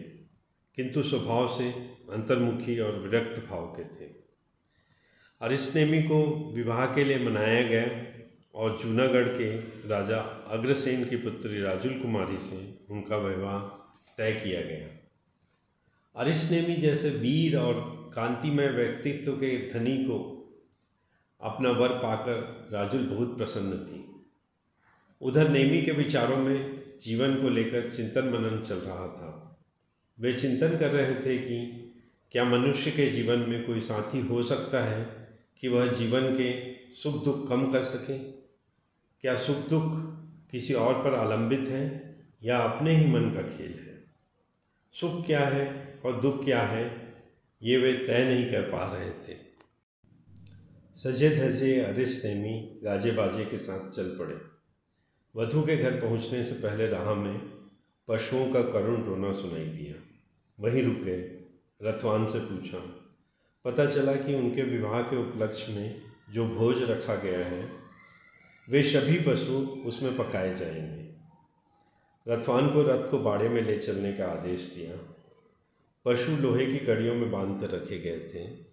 किंतु 0.75 1.03
स्वभाव 1.03 1.59
से 1.59 1.71
अंतर्मुखी 2.11 2.79
और 2.81 2.99
विरक्त 2.99 3.41
भाव 3.51 3.67
के 3.67 3.85
थे। 3.85 4.11
अरिस्नेमी 5.41 6.03
को 6.03 6.53
विवाह 6.55 6.87
के 6.87 7.05
लिए 7.05 7.19
मनाया 7.19 7.63
गया 7.63 7.87
और 8.55 8.79
जूनागढ़ 8.83 9.29
के 9.29 9.57
राजा 9.89 10.21
अग्रसेन 10.51 11.05
की 11.05 11.17
पुत्री 11.17 11.61
राजुल 11.61 11.93
कुमारी 11.93 12.39
से 12.39 12.79
उनका 12.91 13.17
विवाह 13.17 13.59
तय 14.19 14.41
किया 14.45 14.61
गया। 14.61 14.89
अरिस्नेमी 16.17 16.75
जैसे 16.77 17.11
वीर 17.11 17.59
और 17.59 17.94
कांतिमय 18.15 18.69
व्यक्तित्व 18.69 19.33
के 19.33 19.73
धनी 19.73 20.05
को 20.05 20.31
अपना 21.41 21.71
वर 21.71 21.89
पाकर 21.89 22.69
राजुल 22.73 23.07
बहुत 23.07 23.37
प्रसन्न 23.37 23.73
थी। 23.73 24.27
उधर 25.21 25.49
नेमी 25.49 25.83
के 25.83 25.93
विचारों 25.93 26.37
में 26.37 26.85
जीवन 27.03 27.43
को 27.43 27.49
लेकर 27.49 27.91
चिंतन 27.91 28.25
मनन 28.25 28.63
चल 28.63 28.75
रहा 28.75 29.07
था। 29.07 29.59
वे 30.21 30.33
चिंतन 30.33 30.79
कर 30.79 30.91
रहे 30.91 31.15
थे 31.15 31.39
कि 31.39 31.81
क्या 32.33 32.45
मनुष्य 32.45 32.91
के 32.91 33.11
जीवन 33.11 33.39
में 33.39 33.67
कोई 33.67 33.81
साथी 33.81 34.21
हो 34.21 34.43
सकता 34.43 34.85
है 34.85 35.29
कि 35.61 35.69
वह 35.69 35.93
जीवन 35.93 36.35
के 36.35 36.75
सुख 36.75 37.25
दुख 37.25 37.49
कम 37.49 37.73
कर 37.73 37.83
सके? 37.83 38.19
क्या 39.21 39.37
सुख 39.37 39.57
दुख 39.57 39.83
किसी 40.51 40.75
और 40.75 41.05
पर 41.05 41.15
आलंबित 41.15 41.61
है 41.61 42.17
या 42.43 42.59
अपने 42.59 42.97
ही 42.97 43.13
मन 43.13 43.31
का 43.31 43.43
खेल 43.43 43.73
है? 43.73 44.05
सुख 44.93 45.27
क्या 45.27 45.41
है 45.41 45.99
और 46.05 46.21
दुख 46.21 46.45
क्या 46.45 46.63
है 46.63 47.04
ये 47.63 47.77
वे 47.77 47.93
तय 47.93 48.25
नहीं 48.25 48.45
कर 48.53 48.63
पा 48.63 48.93
रहे 48.95 49.11
थे। 49.11 49.37
सजे 50.99 51.29
धजे 51.31 51.81
अरिस 51.81 52.25
नेमी 52.25 52.81
गाजे 52.85 53.11
बाजे 53.11 53.45
के 53.45 53.59
साथ 53.59 53.91
चल 53.91 54.17
पड़े। 54.19 54.35
वधु 55.35 55.63
के 55.63 55.77
घर 55.77 56.01
पहुँचने 56.01 56.45
से 56.45 56.53
पहले 56.53 56.87
राह 56.87 57.13
में 57.15 57.39
पशुओं 58.09 58.53
का 58.53 58.63
करुण 58.63 59.03
रोना 59.03 59.33
सुनाई 59.33 59.65
दिया। 59.65 59.95
वहीं 60.59 60.83
रुक 60.83 61.07
रथवान 61.83 62.27
से 62.27 62.39
पूछा, 62.41 62.79
पता 63.65 63.87
चला 63.87 64.15
कि 64.17 64.35
उनके 64.35 64.63
विवाह 64.63 65.01
के 65.03 65.17
उपलक्ष्य 65.17 65.73
में 65.73 66.03
जो 66.31 66.47
भोज 66.49 66.83
रखा 66.83 67.15
गया 67.15 67.39
है, 67.39 67.69
वे 68.69 68.83
सभी 68.83 69.19
पशु 69.21 69.59
उसमें 69.87 70.17
पकाए 70.17 70.55
जाएँगे। 70.57 71.03
रथवान 72.27 72.69
को 72.69 72.83
रथ 72.83 73.11
को 73.11 73.19
बाड़े 73.19 73.49
में 73.49 73.61
ले 73.63 73.77
चलने 73.77 74.13
का 74.13 74.27
आदेश 74.27 74.73
दिया। 74.77 75.14
पशु 76.05 76.37
लोहे 76.37 76.67
की 76.67 76.79
कड़ियों 76.79 77.15
में 77.15 77.31
बाँध 77.31 77.61
कर 77.61 77.71
रखे 77.71 77.99
गए 77.99 78.19
थे। 78.19 78.67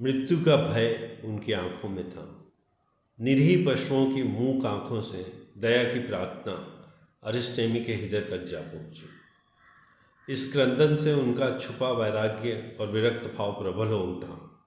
मृत्यु 0.00 0.44
का 0.44 0.56
भय 0.56 1.18
उनकी 1.24 1.52
आँखों 1.52 1.88
में 1.88 2.10
था। 2.10 2.52
निरीह 3.20 3.66
पशुओं 3.68 4.14
की 4.14 4.22
मूक 4.22 4.66
आँखों 4.66 5.02
से 5.02 5.32
दया 5.58 5.84
की 5.84 6.00
प्रार्थना 6.00 6.76
अरिस्टेमी 7.24 7.84
के 7.84 7.94
हृदय 7.94 8.20
तक 8.20 8.44
जा 8.44 8.60
पहुँची। 8.60 9.08
इस 10.32 10.52
क्रंदन 10.52 10.96
से 10.96 11.12
उनका 11.12 11.58
छुपा 11.58 11.90
वैराग्य 11.90 12.76
और 12.80 12.90
विरक्त 12.90 13.34
भाव 13.38 13.52
प्रबल 13.52 13.86
हो 13.86 13.98
उठा। 13.98 14.62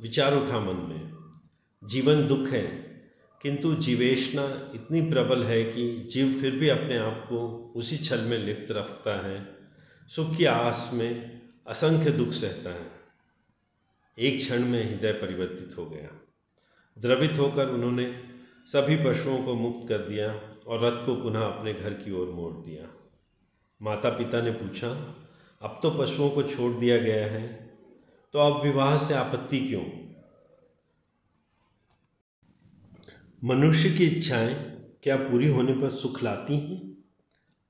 विचार 0.00 0.34
उठा 0.34 0.60
मन 0.60 0.76
में, 0.76 1.12
जीवन 1.84 2.26
दुख 2.26 2.48
है, 2.48 2.66
किंतु 3.42 3.74
जीवेशना 3.74 4.70
इतनी 4.74 5.10
प्रबल 5.10 5.42
है 5.42 5.64
कि 5.64 5.96
जीव 5.96 6.40
फिर 6.40 6.50
भी 6.50 6.68
अपने 6.68 6.96
आप 6.96 7.26
को 7.28 7.72
उसी 7.76 7.96
छल 7.96 8.20
में 8.20 8.38
लिप्त 8.38 8.70
रखता 8.70 9.26
है 9.26 9.55
सुख 10.08 10.36
की 10.36 10.44
आस 10.44 10.90
में 10.92 11.40
असंख्य 11.66 12.10
दुख 12.10 12.28
सहता 12.30 12.70
है। 12.70 12.90
एक 14.18 14.36
क्षण 14.36 14.64
में 14.64 14.82
हृदय 14.90 15.12
परिवर्तित 15.12 15.76
हो 15.78 15.86
गया। 15.86 16.10
द्रवित 16.96 17.38
होकर 17.38 17.68
उन्होंने 17.68 18.22
सभी 18.66 18.96
पशुओं 18.96 19.38
को 19.44 19.54
मुक्त 19.54 19.88
कर 19.88 19.98
दिया 19.98 20.32
और 20.66 20.84
रथ 20.84 21.06
को 21.06 21.14
पुनः 21.22 21.40
अपने 21.40 21.72
घर 21.74 21.92
की 21.92 22.12
ओर 22.12 22.28
मोड़ 22.28 22.52
दिया। 22.52 22.84
माता 23.82 24.10
पिता 24.10 24.42
ने 24.42 24.50
पूछा, 24.50 24.90
अब 25.62 25.78
तो 25.82 25.90
पशुओं 25.90 26.30
को 26.30 26.42
छोड़ 26.42 26.72
दिया 26.72 26.98
गया 26.98 27.26
है 27.26 27.48
तो 28.34 28.38
अब 28.38 28.62
विवाह 28.62 28.98
से 28.98 29.14
आपत्ति 29.14 29.60
क्यों? 29.60 29.84
मनुष्य 33.44 33.90
की 33.90 34.06
इच्छाएँ 34.06 34.54
क्या 35.02 35.16
पूरी 35.16 35.48
होने 35.48 35.72
पर 35.72 35.90
सुख 35.90 36.22
लाती 36.22 36.58
हैं? 36.58 36.96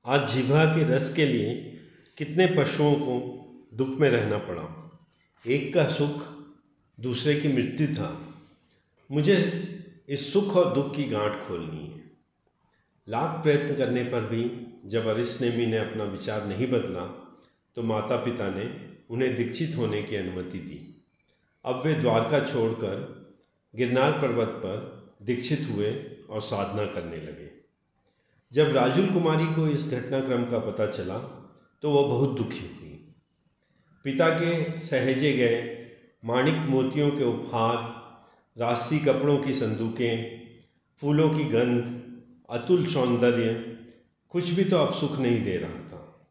आज 0.07 0.31
जिभा 0.31 0.65
के 0.65 0.85
रस 0.85 1.15
के 1.15 1.27
लिए 1.27 1.73
कितने 2.19 2.47
पशुओं 2.47 2.95
को 2.95 3.15
दुख 3.75 3.89
में 3.89 4.09
रहना 4.11 4.39
पड़ा? 4.39 4.67
एक 5.47 5.75
का 5.75 5.85
सुख, 5.89 6.23
दूसरे 7.01 7.35
की 7.41 7.49
मृत्यु 7.49 7.87
था। 7.87 8.09
मुझे 9.11 9.37
इस 10.09 10.33
सुख 10.33 10.57
और 10.57 10.73
दुख 10.75 10.95
की 10.97 11.05
गांठ 11.05 11.33
खोलनी 11.33 11.87
है। 11.87 12.01
लाख 13.09 13.43
प्रयत्न 13.43 13.77
करने 13.77 14.05
पर 14.05 14.21
भी 14.21 14.45
जब 14.91 15.07
अरिस्नेमी 15.07 15.67
ने 15.67 15.79
अपना 15.79 16.05
विचार 16.05 16.47
नहीं 16.47 16.67
बदला 16.67 17.05
तो 17.77 17.83
माता 17.83 18.17
पिता 18.17 18.51
ने 18.51 18.91
उन्हें 19.11 19.37
दीक्षित 19.37 19.77
होने 19.77 20.03
की 20.03 20.17
अनुमति 20.17 20.59
दी। 20.59 21.05
अब 21.65 21.83
वे 21.85 21.95
द्वारका 21.95 22.41
छोड़कर 22.41 23.27
गिरनार 23.75 24.13
पर्वत 24.13 24.49
पर 24.49 24.77
दीक्षित 25.23 25.69
हुए 25.71 25.93
और 26.31 26.41
साधना 26.41 26.87
करने 26.87 27.17
लगे। 27.17 27.51
जब 28.53 28.77
राजुल 28.77 29.07
कुमारी 29.07 29.47
को 29.47 29.67
इस 29.69 29.89
घटनाक्रम 29.89 30.45
का 30.45 30.59
पता 30.59 30.87
चला 30.87 31.36
तो 31.87 31.93
वह 31.93 32.09
बहुत 32.09 32.37
दुखी 32.37 32.59
हुई। 32.59 33.15
पिता 34.05 34.29
के 34.29 34.81
सहेजे 34.81 35.33
गए, 35.33 35.87
माणिक 36.25 36.55
मोतियों 36.55 37.11
के 37.11 37.25
उपहार 37.25 37.77
राशि 38.59 38.99
कपड़ों 38.99 39.39
की 39.39 39.55
संदूकें, 39.55 40.41
फूलों 40.97 41.31
की 41.31 41.45
गंध, 41.45 42.03
अतुल 42.51 42.87
सौंदर्य, 42.87 43.79
कुछ 44.29 44.51
भी 44.51 44.65
तो 44.65 44.77
अब 44.77 44.95
सुख 44.95 45.19
नहीं 45.19 45.45
दे 45.45 45.57
रहा 45.57 45.89
था। 45.89 46.29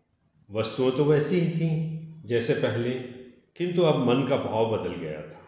वस्तुएँ 0.51 0.91
तो 0.91 1.05
वैसी 1.05 1.39
ही 1.39 1.51
थीं 1.55 2.05
जैसे 2.25 2.53
पहले, 2.53 2.91
किंतु 3.55 3.81
अब 3.81 3.99
मन 3.99 4.27
का 4.27 4.37
भाव 4.37 4.77
बदल 4.77 4.93
गया 4.93 5.21
था। 5.21 5.41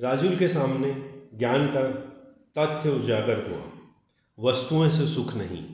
राजुल 0.00 0.36
के 0.36 0.48
सामने 0.48 1.20
ज्ञान 1.38 1.68
का 1.76 1.82
तथ्य 2.58 2.90
उजागर 2.90 3.50
हुआ। 3.50 3.64
वस्तुएँ 4.50 4.90
से 4.90 5.06
सुख 5.06 5.34
नहीं। 5.34 5.64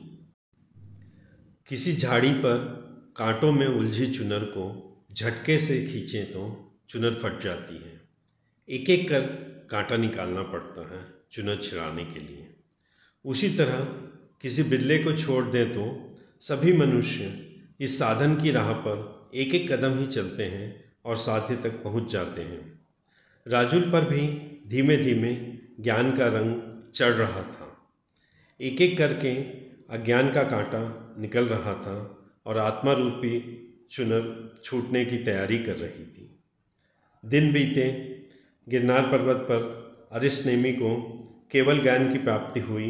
किसी 1.67 1.93
झाड़ी 1.93 2.33
पर 2.33 2.80
कांटों 3.15 3.51
में 3.51 3.65
उलझी 3.67 4.05
चुनर 4.11 4.43
को 4.47 4.65
झटके 5.13 5.57
से 5.59 5.85
खींचें 5.87 6.31
तो 6.31 6.43
चुनर 6.89 7.13
फट 7.13 7.41
जाती 7.43 7.75
है। 7.75 7.99
एक 8.69 8.89
एक 8.89 9.07
कर 9.09 9.21
कांटा 9.71 9.97
निकालना 9.97 10.43
पड़ता 10.43 10.87
है 10.89 11.01
चुनर 11.31 11.57
छिड़ाने 11.63 12.05
के 12.05 12.19
लिए। 12.19 12.47
उसी 13.25 13.49
तरह 13.49 13.83
किसी 14.41 14.63
बिल्ले 14.63 14.97
को 14.99 15.17
छोड़ 15.17 15.43
दें 15.45 15.73
तो 15.73 16.15
सभी 16.41 16.73
मनुष्य 16.73 17.25
इस 17.79 17.97
साधन 17.99 18.35
की 18.35 18.51
राह 18.51 18.71
पर 18.73 19.29
एक 19.35 19.55
एक 19.55 19.71
कदम 19.71 19.97
ही 19.99 20.07
चलते 20.07 20.45
हैं 20.45 20.69
और 21.05 21.17
साथी 21.17 21.55
तक 21.55 21.83
पहुँच 21.83 22.11
जाते 22.11 22.41
हैं। 22.41 22.79
राजुल 23.45 23.91
पर 23.91 24.09
भी 24.09 24.27
धीमे 24.67 24.97
धीमे 24.97 25.33
ज्ञान 25.83 26.11
का 26.17 26.27
रंग 26.27 26.61
चढ़ 26.95 27.13
रहा 27.13 27.43
था। 27.43 27.67
एक 28.59 28.81
एक 28.81 28.97
करके 28.97 29.35
अज्ञान 29.95 30.31
का 30.31 30.43
कांटा 30.43 31.15
निकल 31.19 31.45
रहा 31.45 31.73
था। 31.73 32.17
और 32.45 32.57
आत्मा 32.57 32.93
रूपी 32.93 33.67
चुनर 33.91 34.53
छूटने 34.63 35.05
की 35.05 35.17
तैयारी 35.17 35.57
कर 35.59 35.75
रही 35.75 36.05
थी। 36.05 36.39
दिन 37.25 37.53
बीते, 37.53 37.87
गिरनार 38.69 39.01
पर्वत 39.01 39.37
पर 39.37 39.91
अरिस्नेमी 40.11 40.71
को 40.73 41.17
केवल 41.51 41.79
ज्ञान 41.79 42.11
की 42.13 42.19
प्राप्ति 42.19 42.59
हुई। 42.59 42.89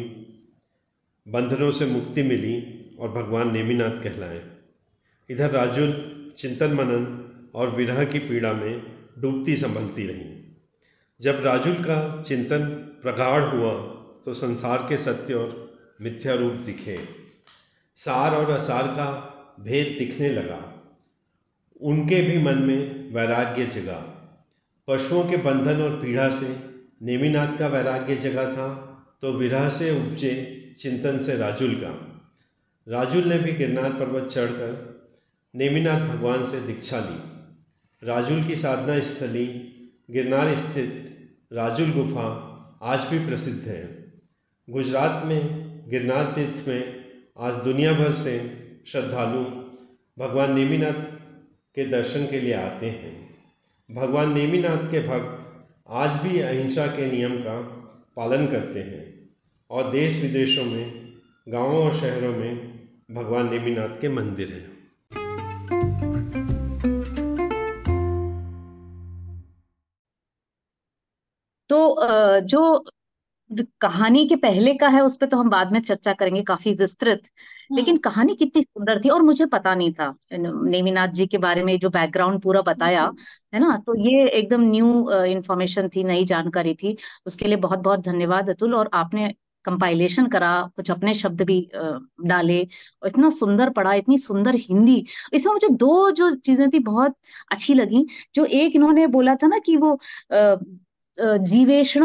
बंधनों 1.28 1.70
से 1.70 1.86
मुक्ति 1.86 2.22
मिली 2.22 2.56
और 3.00 3.12
भगवान 3.12 3.52
नेमीनाथ 3.52 4.02
कहलाए। 4.02 4.42
इधर 5.30 5.50
राजुल 5.50 5.90
चिंतन 6.36 6.72
मनन 6.72 7.28
और 7.54 7.70
विरह 7.70 8.04
की 8.04 8.18
पीड़ा 8.18 8.52
में 8.52 8.82
डूबती 9.18 9.56
संभलती 9.56 10.06
रही। 10.06 10.56
जब 11.20 11.44
राजुल 11.44 11.74
का 11.74 12.22
चिंतन 12.22 12.64
प्रगाढ़ 13.02 13.42
हुआ 13.42 13.72
तो 14.24 14.34
संसार 14.34 14.86
के 14.88 14.96
सत्य 14.96 15.34
और 15.34 15.74
मिथ्या 16.00 16.34
रूप 16.34 16.52
दिखे। 16.52 16.98
सार 17.96 18.34
और 18.34 18.50
असार 18.50 18.86
का 18.86 19.31
भेद 19.62 19.96
दिखने 19.98 20.28
लगा। 20.28 20.60
उनके 21.80 22.20
भी 22.22 22.38
मन 22.42 22.58
में 22.58 23.12
वैराग्य 23.14 23.66
जगा। 23.66 23.98
पशुओं 24.88 25.24
के 25.24 25.36
बंधन 25.36 25.82
और 25.82 26.00
पीड़ा 26.00 26.28
से 26.30 26.54
नेमिनाथ 27.02 27.56
का 27.58 27.66
वैराग्य 27.66 28.16
जगा 28.16 28.44
था 28.52 28.68
तो 29.22 29.32
विरह 29.32 29.68
से 29.68 29.90
उपजे 29.90 30.32
चिंतन 30.78 31.18
से 31.18 31.36
राजुल 31.36 31.74
का। 31.74 31.90
राजुल 32.86 33.24
ने 33.24 33.38
भी 33.38 33.52
गिरनार 33.52 33.92
पर्वत 33.92 34.30
चढ़कर 34.30 34.72
नेमिनाथ 35.54 36.08
भगवान 36.08 36.46
से 36.46 36.60
दीक्षा 36.60 36.98
ली। 37.00 37.20
राजुल 38.02 38.42
की 38.44 38.56
साधना 38.56 38.98
स्थली 39.00 39.46
गिरनार 40.10 40.54
स्थित 40.54 41.48
राजुल 41.52 41.92
गुफा 41.92 42.28
आज 42.82 43.06
भी 43.06 43.18
प्रसिद्ध 43.26 43.68
है। 43.68 43.82
गुजरात 44.68 45.26
में 45.26 45.40
गिरनार 45.90 46.32
तीर्थ 46.34 46.68
में 46.68 47.04
आज 47.38 47.62
दुनिया 47.64 47.92
भर 47.92 48.12
से 48.12 48.38
श्रद्धालु 48.86 49.40
भगवान 50.18 50.52
नेमीनाथ 50.54 51.02
के 51.74 51.84
दर्शन 51.84 52.26
के 52.26 52.40
लिए 52.40 52.54
आते 52.54 52.86
हैं। 52.86 53.12
भगवान 53.90 54.32
नेमीनाथ 54.32 54.90
के 54.90 55.00
भक्त 55.00 55.38
आज 55.88 56.20
भी 56.22 56.40
अहिंसा 56.40 56.86
के 56.86 57.10
नियम 57.12 57.36
का 57.38 57.60
पालन 58.16 58.46
करते 58.46 58.80
हैं 58.80 59.02
और 59.70 59.90
देश 59.90 60.20
विदेशों 60.22 60.64
में, 60.64 61.14
गाँवों 61.48 61.84
और 61.84 61.94
शहरों 61.94 62.32
में 62.32 62.56
भगवान 63.10 63.50
नेमीनाथ 63.50 64.00
के 64.00 64.08
मंदिर 64.08 64.52
हैं। 64.52 64.70
तो 71.70 71.96
जो 72.40 72.84
कहानी 73.80 74.26
के 74.28 74.36
पहले 74.36 74.74
का 74.74 74.88
है 74.88 75.00
उस 75.02 75.16
पर 75.16 75.26
तो 75.26 75.36
हम 75.36 75.50
बाद 75.50 75.72
में 75.72 75.80
चर्चा 75.80 76.12
करेंगे 76.14 76.42
काफ़ी 76.42 76.72
विस्तृत। 76.74 77.22
लेकिन 77.70 77.94
हम्म 77.94 78.00
कहानी 78.02 78.34
कितनी 78.36 78.62
सुंदर 78.62 79.00
थी 79.04 79.08
और 79.08 79.22
मुझे 79.22 79.46
पता 79.46 79.74
नहीं 79.74 79.92
था 79.92 80.14
नेमिनाथ 80.32 81.08
जी 81.10 81.26
के 81.26 81.38
बारे 81.38 81.62
में 81.64 81.78
जो 81.78 81.90
बैकग्राउंड 81.90 82.40
पूरा 82.42 82.60
बताया 82.62 83.02
हम्म। 83.04 83.16
है 83.54 83.60
ना? 83.60 83.76
तो 83.78 83.94
ये 84.00 84.28
एकदम 84.30 84.60
न्यू 84.70 85.10
इंफॉर्मेशन 85.26 85.88
थी 85.88 86.04
नई 86.04 86.24
जानकारी 86.26 86.74
थी। 86.74 86.96
उसके 87.26 87.48
लिए 87.48 87.56
बहुत 87.58 87.78
बहुत 87.80 88.00
धन्यवाद 88.04 88.50
अतुल 88.50 88.74
और 88.74 88.90
आपने 88.94 89.34
कंपाइलेशन 89.64 90.26
करा 90.28 90.50
कुछ 90.76 90.90
अपने 90.90 91.12
शब्द 91.14 91.42
भी 91.42 91.60
अ, 91.64 91.98
डाले 92.26 92.60
और 93.02 93.08
इतना 93.08 93.30
सुंदर 93.30 93.70
पढ़ा 93.70 93.92
इतनी 93.94 94.18
सुंदर 94.18 94.54
हिंदी। 94.60 95.04
इसमें 95.34 95.52
मुझे 95.52 95.68
दो 95.76 96.10
जो 96.12 96.34
चीज़ें 96.36 96.68
थी 96.70 96.78
बहुत 96.80 97.16
अच्छी 97.50 97.74
लगी 97.74 98.06
जो 98.34 98.44
एक 98.46 98.76
इन्होंने 98.76 99.06
बोला 99.08 99.34
था 99.36 99.46
ना 99.46 99.58
कि 99.66 99.76
वो 99.76 99.98
अ, 101.22 101.36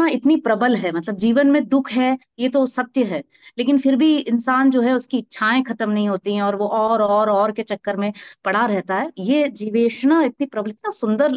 इतनी 0.08 0.36
प्रबल 0.38 0.74
है 0.76 0.90
मतलब 0.92 1.16
जीवन 1.18 1.46
में 1.48 1.64
दुख 1.68 1.90
है 1.92 2.16
ये 2.38 2.48
तो 2.50 2.64
सत्य 2.68 3.04
है 3.06 3.22
लेकिन 3.58 3.78
फिर 3.78 3.96
भी 3.96 4.16
इंसान 4.20 4.70
जो 4.70 4.80
है 4.82 4.92
उसकी 4.94 5.18
इच्छाएँ 5.18 5.62
खत्म 5.64 5.90
नहीं 5.90 6.08
होती 6.08 6.34
हैं 6.34 6.42
और 6.42 6.56
वो 6.56 6.66
और 6.70 7.02
और 7.02 7.30
और 7.30 7.52
के 7.52 7.62
चक्कर 7.64 7.96
में 7.96 8.12
पड़ा 8.44 8.64
रहता 8.66 8.96
है। 8.96 9.10
ये 9.20 9.48
जीवेषणा 9.52 10.22
इतनी 10.24 10.46
प्रबल 10.48 10.70
इतना 10.70 10.90
सुंदर 10.92 11.32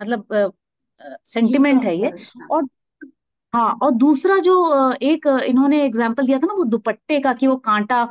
मतलब 0.00 0.52
सेंटिमेंट 1.26 1.84
है 1.84 1.96
ये। 1.96 2.08
हाँ 2.08 2.48
और 2.50 2.64
हाँ 3.52 3.72
और 3.82 3.90
दूसरा 3.92 4.36
जो 4.40 4.54
एक 5.02 5.26
इन्होंने 5.46 5.82
एग्ज़ाम्पल 5.84 6.26
दिया 6.26 6.38
था 6.38 6.46
ना 6.46 6.54
वो 6.54 6.64
दुपट्टे 6.66 7.20
का 7.20 7.32
कि 7.34 7.46
वो 7.46 7.56
कांटा 7.60 8.02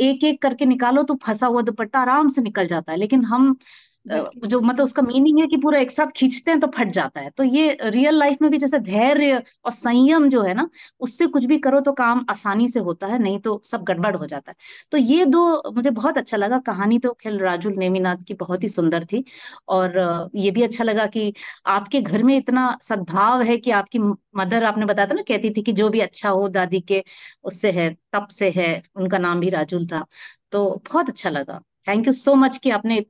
एक 0.00 0.24
एक 0.24 0.40
करके 0.42 0.66
निकालो 0.66 1.02
तो 1.04 1.14
फंसा 1.24 1.46
हुआ 1.46 1.62
दुपट्टा 1.62 2.00
आराम 2.00 2.28
से 2.30 2.42
निकल 2.42 2.66
जाता 2.66 2.92
है 2.92 2.98
लेकिन 2.98 3.24
हम 3.26 3.56
जो 4.10 4.60
मतलब 4.60 4.84
उसका 4.84 5.02
मीनिंग 5.02 5.38
है 5.40 5.46
कि 5.46 5.56
पूरा 5.56 5.78
एक 5.80 5.90
साथ 5.90 6.06
खींचते 6.16 6.50
हैं 6.50 6.60
तो 6.60 6.66
फट 6.76 6.90
जाता 6.92 7.20
है। 7.20 7.30
तो 7.30 7.44
ये 7.44 7.76
रियल 7.82 8.14
लाइफ 8.14 8.38
में 8.42 8.50
भी 8.50 8.58
जैसे 8.58 8.78
धैर्य 8.80 9.42
और 9.64 9.72
संयम 9.72 10.28
जो 10.30 10.42
है 10.42 10.54
ना 10.54 10.68
उससे 11.00 11.26
कुछ 11.28 11.44
भी 11.44 11.58
करो 11.58 11.80
तो 11.80 11.92
काम 11.94 12.24
आसानी 12.30 12.68
से 12.68 12.80
होता 12.80 13.06
है 13.06 13.18
नहीं 13.18 13.38
तो 13.40 13.60
सब 13.64 13.84
गड़बड़ 13.84 14.14
हो 14.16 14.26
जाता 14.26 14.50
है। 14.50 14.56
तो 14.92 14.96
ये 14.98 15.24
दो 15.26 15.72
मुझे 15.72 15.90
बहुत 15.92 16.18
अच्छा 16.18 16.36
लगा। 16.36 16.58
कहानी 16.60 16.98
तो 16.98 17.12
खेल 17.20 17.38
राजुल 17.40 17.74
नेमीनाथ 17.78 18.24
की 18.28 18.34
बहुत 18.36 18.62
ही 18.62 18.68
सुंदर 18.68 19.04
थी 19.06 19.24
और 19.70 19.98
ये 20.36 20.50
भी 20.50 20.62
अच्छा 20.62 20.84
लगा 20.84 21.06
कि 21.08 21.32
आपके 21.68 22.00
घर 22.02 22.22
में 22.22 22.36
इतना 22.36 22.76
सद्भाव 22.82 23.42
है 23.42 23.56
कि 23.58 23.70
आपकी 23.72 23.98
मदर 24.36 24.64
आपने 24.64 24.86
बताया 24.86 25.08
था 25.08 25.14
ना 25.14 25.22
कहती 25.28 25.50
थी 25.50 25.62
कि 25.62 25.72
जो 25.74 25.88
भी 25.90 26.00
अच्छा 26.00 26.28
हो 26.30 26.48
दादी 26.50 26.80
के 26.82 27.02
उससे 27.44 27.70
है 27.72 27.90
तब 28.12 28.28
से 28.32 28.50
है 28.56 28.70
उनका 28.96 29.18
नाम 29.18 29.40
भी 29.40 29.50
राजुल 29.50 29.86
था। 29.86 30.04
तो 30.52 30.68
बहुत 30.88 31.08
अच्छा 31.08 31.30
लगा। 31.30 31.58
थैंक 31.88 32.06
यू 32.06 32.12
सो 32.14 32.34
मच 32.36 32.56
कि 32.58 32.70
आपने 32.70 33.04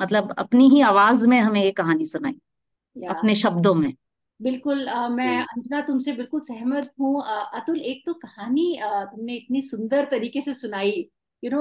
मतलब 0.00 0.34
अपनी 0.38 0.68
ही 0.68 0.80
आवाज़ 0.80 1.26
में 1.28 1.40
हमें 1.40 1.64
ये 1.64 1.70
कहानी 1.70 2.04
सुनाई 2.04 2.34
अपने 3.10 3.34
शब्दों 3.34 3.74
में। 3.74 3.92
बिल्कुल 4.40 4.88
आ, 4.88 5.08
मैं 5.08 5.42
अंजना 5.42 5.80
तुमसे 5.80 6.12
बिल्कुल 6.12 6.40
सहमत 6.40 6.90
हूँ। 7.00 7.22
अतुल 7.54 7.80
एक 7.80 8.02
तो 8.06 8.14
कहानी 8.14 8.76
आ, 8.76 9.04
तुमने 9.04 9.34
इतनी 9.36 9.62
सुंदर 9.62 10.04
तरीके 10.04 10.40
से 10.40 10.54
सुनाई। 10.54 11.10
यू 11.44 11.50
नो 11.50 11.60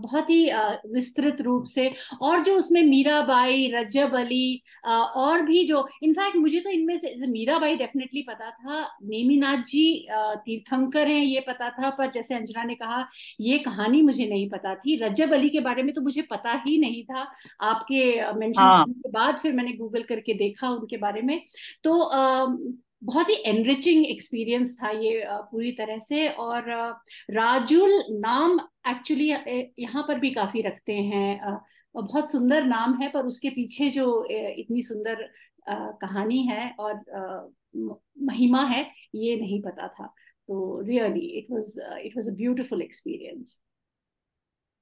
बहुत 0.00 0.30
ही 0.30 0.44
विस्तृत 0.92 1.40
रूप 1.40 1.64
से 1.64 1.90
और 2.22 2.42
जो 2.44 2.56
उसमें 2.56 2.82
मीराबाई 2.82 3.66
रज्जब 3.74 4.14
अली 4.16 4.62
और 4.86 5.42
भी 5.42 5.64
जो 5.64 5.86
इनफैक्ट 6.02 6.36
मुझे 6.36 6.60
तो 6.60 6.70
इनमें 6.70 6.96
से 6.98 7.14
मीराबाई 7.28 7.76
डेफिनेटली 7.76 8.22
पता 8.22 8.50
था 8.50 8.82
नेमिनाथ 9.04 9.64
जी 9.68 9.84
तीर्थंकर 10.12 11.08
हैं 11.08 11.22
ये 11.24 11.40
पता 11.48 11.70
था 11.70 11.90
पर 11.98 12.10
जैसे 12.10 12.34
अंजना 12.34 12.64
ने 12.64 12.74
कहा 12.74 13.06
ये 13.40 13.58
कहानी 13.58 14.02
मुझे 14.02 14.26
नहीं 14.26 14.48
पता 14.50 14.74
थी। 14.76 14.96
रज्जब 14.96 15.32
अली 15.34 15.48
के 15.50 15.60
बारे 15.60 15.82
में 15.82 15.92
तो 15.94 16.00
मुझे 16.00 16.22
पता 16.30 16.52
ही 16.66 16.78
नहीं 16.78 17.02
था। 17.04 17.26
आपके 17.62 18.32
मेंशन 18.32 18.60
हाँ। 18.60 18.84
के 18.88 19.10
बाद 19.10 19.38
फिर 19.38 19.52
मैंने 19.54 19.72
गूगल 19.72 20.02
करके 20.02 20.34
देखा 20.34 20.70
उनके 20.70 20.96
बारे 20.96 21.22
में। 21.22 21.40
तो 21.84 21.98
बहुत 23.02 23.28
ही 23.30 23.34
एनरिचिंग 23.46 24.04
एक्सपीरियंस 24.06 24.76
था 24.82 24.90
ये 24.90 25.22
पूरी 25.50 25.72
तरह 25.72 25.98
से। 26.00 26.28
और 26.28 26.70
राजुल 27.30 27.92
नाम 28.18 28.58
एक्चुअली 28.88 29.28
यहाँ 29.78 30.02
पर 30.08 30.18
भी 30.20 30.30
काफ़ी 30.30 30.62
रखते 30.62 30.94
हैं। 30.94 31.58
बहुत 31.94 32.30
सुंदर 32.32 32.64
नाम 32.66 32.94
है 33.02 33.08
पर 33.10 33.26
उसके 33.26 33.50
पीछे 33.50 33.90
जो 33.90 34.06
इतनी 34.30 34.82
सुंदर 34.82 35.28
कहानी 36.00 36.42
है 36.46 36.70
और 36.80 36.94
महिमा 38.22 38.62
है 38.66 38.86
ये 39.16 39.36
नहीं 39.36 39.60
पता 39.62 39.88
था। 39.90 40.06
तो 40.48 40.80
really 40.86 41.26
it 41.38 41.46
was 41.50 41.74
it 42.04 42.16
was 42.16 42.28
a 42.28 42.32
beautiful 42.36 42.82
experience 42.82 43.60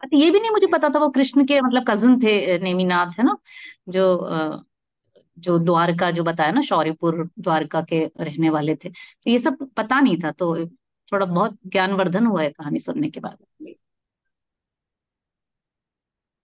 अच्छा, 0.00 0.16
ये 0.18 0.30
भी 0.30 0.40
नहीं 0.40 0.50
मुझे 0.50 0.66
पता 0.66 0.88
था 0.88 0.98
वो 0.98 1.08
कृष्ण 1.10 1.44
के 1.46 1.60
मतलब 1.60 1.84
कज़न 1.88 2.18
थे 2.20 2.58
नेमिनाथ 2.58 3.18
है 3.18 3.24
ना? 3.24 3.36
जो 3.88 4.16
जो 5.40 5.58
द्वारका 5.60 6.10
जो 6.12 6.24
बताया 6.24 6.50
ना 6.52 6.60
शौर्यपुर 6.62 7.24
द्वारका 7.38 7.82
के 7.84 8.04
रहने 8.20 8.50
वाले 8.50 8.74
थे 8.76 8.90
तो 8.90 9.30
ये 9.30 9.38
सब 9.40 9.68
पता 9.76 10.00
नहीं 10.00 10.18
था 10.20 10.30
तो 10.34 10.54
थोड़ा 11.12 11.26
बहुत 11.26 11.58
ज्ञानवर्धन 11.66 12.26
हुआ 12.26 12.42
है 12.42 12.50
कहानी 12.50 12.80
सुनने 12.80 13.10
के 13.10 13.20
बाद। 13.20 13.38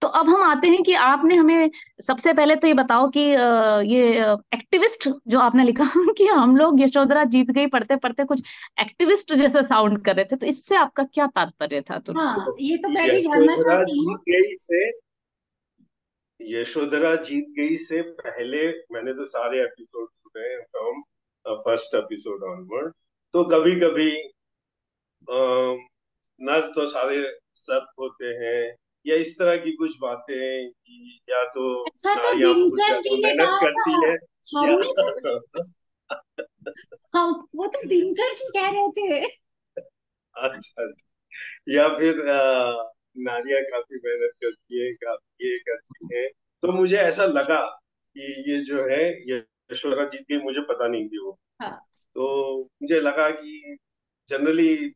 तो 0.03 0.09
अब 0.11 0.29
हम 0.31 0.43
आते 0.43 0.67
हैं 0.69 0.83
कि 0.83 0.93
आपने 0.97 1.35
हमें 1.37 1.71
सबसे 2.01 2.33
पहले 2.33 2.57
तो 2.57 2.67
ये 2.67 2.75
बताओ 2.75 3.09
कि 3.11 3.23
अ, 3.33 3.81
ये 3.83 4.21
एक्टिविस्ट 4.55 5.09
जो 5.29 5.39
आपने 5.41 5.65
लिखा 5.65 5.85
कि 6.19 6.27
हम 6.29 6.57
लोग 6.57 6.81
यशोधरा 6.81 7.25
जीत 7.27 7.51
गई 7.51 7.67
पढ़ते 7.69 7.97
पढ़ते 7.99 8.25
कुछ 8.25 8.43
एक्टिविस्ट 8.81 9.35
जैसा 9.35 9.63
साउंड 9.65 10.05
कर 10.05 10.17
रहे 10.17 10.25
थे 10.25 10.37
तो 10.37 10.47
इससे 10.47 10.77
आपका 10.77 11.05
क्या 11.07 11.27
तात्पर्य 11.35 11.81
था 11.91 11.99
तो 12.01 12.13
हाँ 12.15 12.55
ये 12.61 12.77
तो 12.79 12.89
मैं 12.91 13.09
भी 13.09 13.21
जानना 13.23 13.57
चाहती 13.59 13.99
हूँ। 14.01 14.19
यशोधरा 16.41 17.15
जीत 17.17 17.47
गई 17.59 17.77
से 17.77 18.01
पहले 18.21 18.67
मैंने 18.93 19.13
तो 19.13 19.27
सारे 19.27 19.63
एपिसोड 19.63 20.09
सुने 20.09 20.57
फ्रॉम 20.63 21.03
फ़र्स्ट 21.47 21.95
एपिसोड 21.95 22.43
ऑनवर्ड 22.45 22.93
तो 23.35 23.45
कभी 23.45 23.75
कभी 23.81 24.11
नर 26.41 26.61
तो 26.75 26.87
सारे 26.87 27.23
सब 27.57 27.87
होते 27.99 28.27
हैं 28.27 28.77
या 29.07 29.17
इस 29.17 29.39
तरह 29.39 29.57
की 29.57 29.73
कुछ 29.77 29.95
बातें 30.01 30.71
कि 30.71 31.19
या 31.31 31.43
तो 31.45 31.67
ऐसा 31.87 32.15
तो 32.15 32.35
दिनकर 32.39 33.01
जी 33.01 33.17
ने 33.17 33.35
मेहनत 33.35 33.41
कहा 33.41 33.61
करती 33.63 33.93
है। 34.07 34.15
हमने 34.57 34.93
तो 34.93 35.39
हम 37.15 37.47
वो 37.57 37.67
तो 37.67 37.87
दिनकर 37.89 38.35
जी 38.35 38.49
कह 38.57 38.69
रहे 38.71 38.89
थे। 38.99 39.27
अच्छा 40.35 40.87
या 41.69 41.89
फिर 41.89 42.21
अ, 42.21 42.93
नारियाँ 43.19 43.61
काफ़ी 43.63 43.97
मेहनत 44.05 44.33
करती 44.45 44.85
है 44.85 44.93
काफ़ी 44.93 45.51
ये 45.51 45.59
करती 45.59 46.17
है। 46.17 46.29
तो 46.63 46.73
मुझे 46.73 46.97
ऐसा 46.97 47.27
लगा 47.27 47.61
कि 48.05 48.51
ये 48.51 48.59
जो 48.65 48.89
है 48.89 49.03
ये 49.31 49.37
यशोधरा 49.73 50.05
जीत 50.05 50.23
गई 50.23 50.39
मुझे 50.39 50.61
पता 50.61 50.89
नहीं 50.89 51.09
थी 51.09 51.19
वो। 51.19 51.39
हाँ। 51.63 51.87
तो 52.17 52.61
मुझे 52.83 53.01
लगा 53.01 53.31
कि 53.31 53.77
generally 54.29 54.95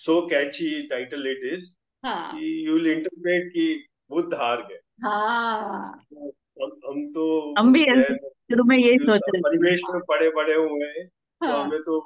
so 0.00 0.20
catchy 0.26 0.70
title 0.88 1.26
it 1.30 1.52
is 1.52 1.76
हाँ। 2.04 2.32
कि 2.32 2.66
यू 2.66 2.74
विल 2.74 2.86
इंटरप्रेट 2.86 3.48
कि 3.48 3.88
बुद्ध 4.10 4.34
हार 4.34 4.62
गए। 4.62 4.78
हाँ। 5.02 5.98
तो 6.14 6.32
हम 6.64 6.70
हम 6.86 7.06
तो 7.12 7.54
हम 7.58 7.72
भी 7.72 7.84
शुरू 8.24 8.64
में 8.64 8.76
यही 8.76 8.98
सोच 8.98 9.20
रहे 9.28 9.40
परिवेश 9.40 9.82
में 9.90 10.00
पड़े 10.08 10.30
बड़े 10.30 10.54
हुए 10.54 10.86
हैं 10.86 11.04
हाँ. 11.04 11.50
तो 11.50 11.56
हाँ। 11.56 11.64
हमें 11.64 11.80
तो 11.82 12.00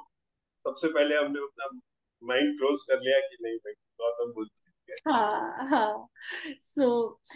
सबसे 0.65 0.87
पहले 0.87 1.15
हमने 1.15 1.39
अपना 1.39 1.79
माइंड 2.23 2.57
क्लोज 2.57 2.83
कर 2.83 2.99
लिया 2.99 3.19
कि 3.19 3.37
नहीं 3.41 3.57
भाई? 3.57 3.73
गौतम 3.73 4.31
बुद्ध 4.33 4.66
हाँ 4.89 5.67
हाँ। 5.69 6.07
सो 6.61 6.85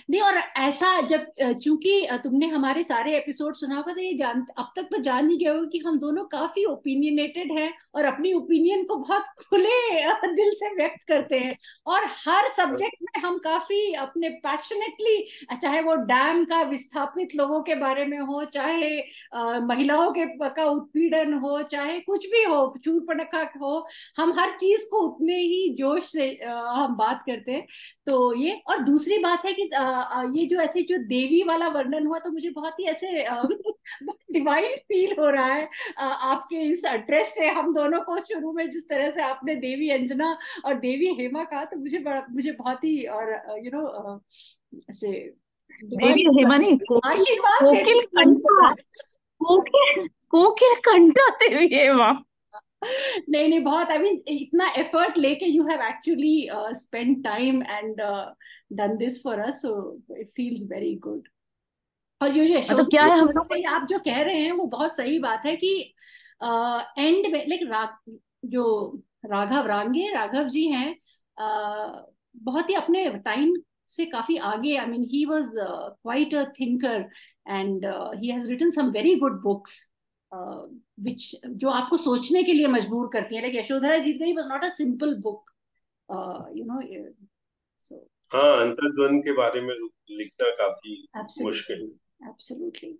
नहीं, 0.09 0.21
और 0.21 0.35
ऐसा 0.57 0.87
जब 1.07 1.25
चूँकि 1.63 2.07
तुमने 2.23 2.47
हमारे 2.47 2.83
सारे 2.83 3.15
एपिसोड 3.17 3.55
सुना 3.55 3.75
होगा 3.75 3.93
तो 3.93 4.01
ये 4.01 4.13
जान, 4.17 4.45
अब 4.57 4.71
तक 4.75 4.87
तो 4.91 4.97
जान 5.03 5.29
ही 5.29 5.37
गए 5.37 5.49
हो 5.49 5.65
कि 5.67 5.79
हम 5.85 5.99
दोनों 5.99 6.23
काफ़ी 6.27 6.63
ओपिनियनेटेड 6.65 7.51
हैं 7.59 7.71
और 7.95 8.05
अपनी 8.05 8.33
ओपिनियन 8.33 8.83
को 8.85 8.95
बहुत 8.97 9.23
खुले 9.49 9.69
दिल 10.35 10.51
से 10.55 10.73
व्यक्त 10.75 11.07
करते 11.07 11.39
हैं। 11.39 11.55
और 11.87 12.05
हर 12.17 12.47
सब्जेक्ट 12.49 12.95
में 13.03 13.21
हम 13.23 13.37
काफ़ी 13.43 13.93
अपने 13.95 14.29
पैशनेटली 14.43 15.17
चाहे 15.61 15.81
वो 15.81 15.95
डैम 16.05 16.43
का 16.45 16.61
विस्थापित 16.63 17.35
लोगों 17.35 17.61
के 17.63 17.75
बारे 17.75 18.05
में 18.05 18.17
हो, 18.19 18.43
चाहे 18.45 18.89
महिलाओं 19.61 20.11
के 20.11 20.25
का 20.49 20.65
उत्पीड़न 20.65 21.33
हो, 21.35 21.61
चाहे 21.63 21.99
कुछ 22.01 22.25
भी 22.31 22.43
हो, 22.43 22.73
चूर 22.85 22.99
पटखा 23.09 23.41
हो, 23.59 23.87
हम 24.17 24.33
हर 24.39 24.51
चीज़ 24.57 24.85
को 24.91 25.01
उतने 25.07 25.37
ही 25.37 25.67
जोश 25.79 26.11
से 26.11 26.27
हम 26.43 26.95
बात 26.97 27.23
करते 27.25 27.39
करते 27.41 27.51
हैं। 27.51 27.65
तो 28.05 28.33
ये 28.35 28.61
और 28.67 28.79
दूसरी 28.79 29.17
बात 29.17 29.45
है 29.45 29.53
कि 29.53 29.63
ये 30.39 30.45
जो 30.45 30.57
ऐसे 30.57 30.81
जो 30.81 30.97
देवी 30.97 31.43
वाला 31.43 31.67
वर्णन 31.67 32.07
हुआ 32.07 32.19
तो 32.19 32.31
मुझे 32.31 32.49
बहुत 32.49 32.79
ही 32.79 32.85
ऐसे 32.85 33.25
डिवाइन 34.33 34.75
फील 34.75 35.15
हो 35.19 35.29
रहा 35.29 35.45
है। 35.45 35.69
आपके 35.99 36.61
इस 36.61 36.85
एड्रेस 36.85 37.33
से 37.35 37.47
हम 37.47 37.73
दोनों 37.73 38.01
को 38.01 38.17
शुरू 38.19 38.53
में 38.53 38.69
जिस 38.69 38.89
तरह 38.89 39.11
से 39.11 39.21
आपने 39.21 39.55
देवी 39.55 39.89
अंजना 39.89 40.37
और 40.65 40.73
देवी 40.73 41.13
हेमा 41.21 41.43
कहा 41.43 41.65
तो 41.65 41.77
मुझे 41.79 41.99
बड़ा 41.99 42.25
मुझे 42.31 42.51
बहुत 42.51 42.83
ही 42.83 43.05
और 43.05 43.33
यू 43.65 43.71
नो 43.73 44.21
ऐसे 44.89 45.11
देवी 45.83 46.23
हेमा 46.23 46.57
नहीं 46.57 46.77
कोकिल 46.79 48.01
कंठा 48.01 48.73
कोकिल 50.31 50.75
कंठा 50.75 51.29
देवी 51.29 51.67
हेमा। 51.75 52.11
नहीं 52.83 53.47
नहीं 53.49 53.59
बहुत 53.59 53.91
आई 53.91 53.97
मीन 53.97 54.21
इतना 54.27 54.69
एफर्ट 54.77 55.17
लेके 55.17 55.45
you 55.45 55.63
have 55.63 55.81
actually 55.87 56.47
spend 56.75 57.23
time 57.23 57.61
and 57.63 58.01
done 58.73 58.97
this 58.97 59.21
for 59.23 59.39
us 59.39 59.61
so 59.61 59.75
it 60.17 60.31
feels 60.35 60.65
very 60.71 60.95
good 60.95 61.27
और 62.21 62.37
ये 62.37 62.61
जो 62.61 62.77
तो 62.77 62.83
क्या 62.85 63.05
है 63.05 63.17
हम 63.19 63.29
लोग 63.29 63.53
आप 63.67 63.87
जो 63.87 63.99
कह 63.99 64.21
रहे 64.21 64.41
हैं 64.41 64.51
वो 64.51 64.65
बहुत 64.67 64.97
सही 64.97 65.17
बात 65.19 65.45
है 65.45 65.55
कि 65.55 65.73
एंड 66.41 67.25
uh, 67.25 67.31
में 67.31 67.45
लाइक 67.47 67.67
राग 67.71 68.17
जो 68.45 68.65
राघव 69.25 69.67
रांगे 69.67 70.11
राघव 70.13 70.47
जी 70.49 70.67
हैं 70.67 70.89
uh, 70.89 72.11
बहुत 72.35 72.69
ही 72.69 72.75
अपने 72.75 73.05
टाइम 73.25 73.53
से 73.87 74.05
काफ़ी 74.05 74.37
आगे 74.49 74.75
I 74.77 74.85
mean 74.85 75.03
he 75.03 75.23
was 75.25 75.51
quite 75.55 76.33
a 76.35 76.43
thinker 76.59 77.09
and 77.47 77.85
he 78.15 78.31
has 78.31 78.47
written 78.49 78.71
some 78.71 78.89
very 78.91 79.15
good 79.15 79.41
books 79.41 79.79
which 81.01 81.35
जो 81.45 81.69
आपको 81.69 81.97
सोचने 81.97 82.43
के 82.43 82.53
लिए 82.53 82.67
मजबूर 82.69 83.09
करती 83.13 83.35
है। 83.35 83.41
Like 83.41 83.55
Yashodhara 83.55 83.97
Jeetgayi 83.99 84.33
was 84.33 84.47
not 84.47 84.63
a 84.63 84.69
simple 84.75 85.15
book 85.23 85.51
you 86.57 86.65
know 86.65 86.81
so 87.85 88.07
हाँ 88.31 88.59
अंतर्द्वंद 88.61 89.23
के 89.23 89.31
बारे 89.37 89.61
में 89.61 89.73
लिखना 89.73 90.49
काफ़ी 90.57 91.05
मुश्किल 91.41 91.77
है। 91.77 92.29
एब्सोल्युटली 92.29 92.97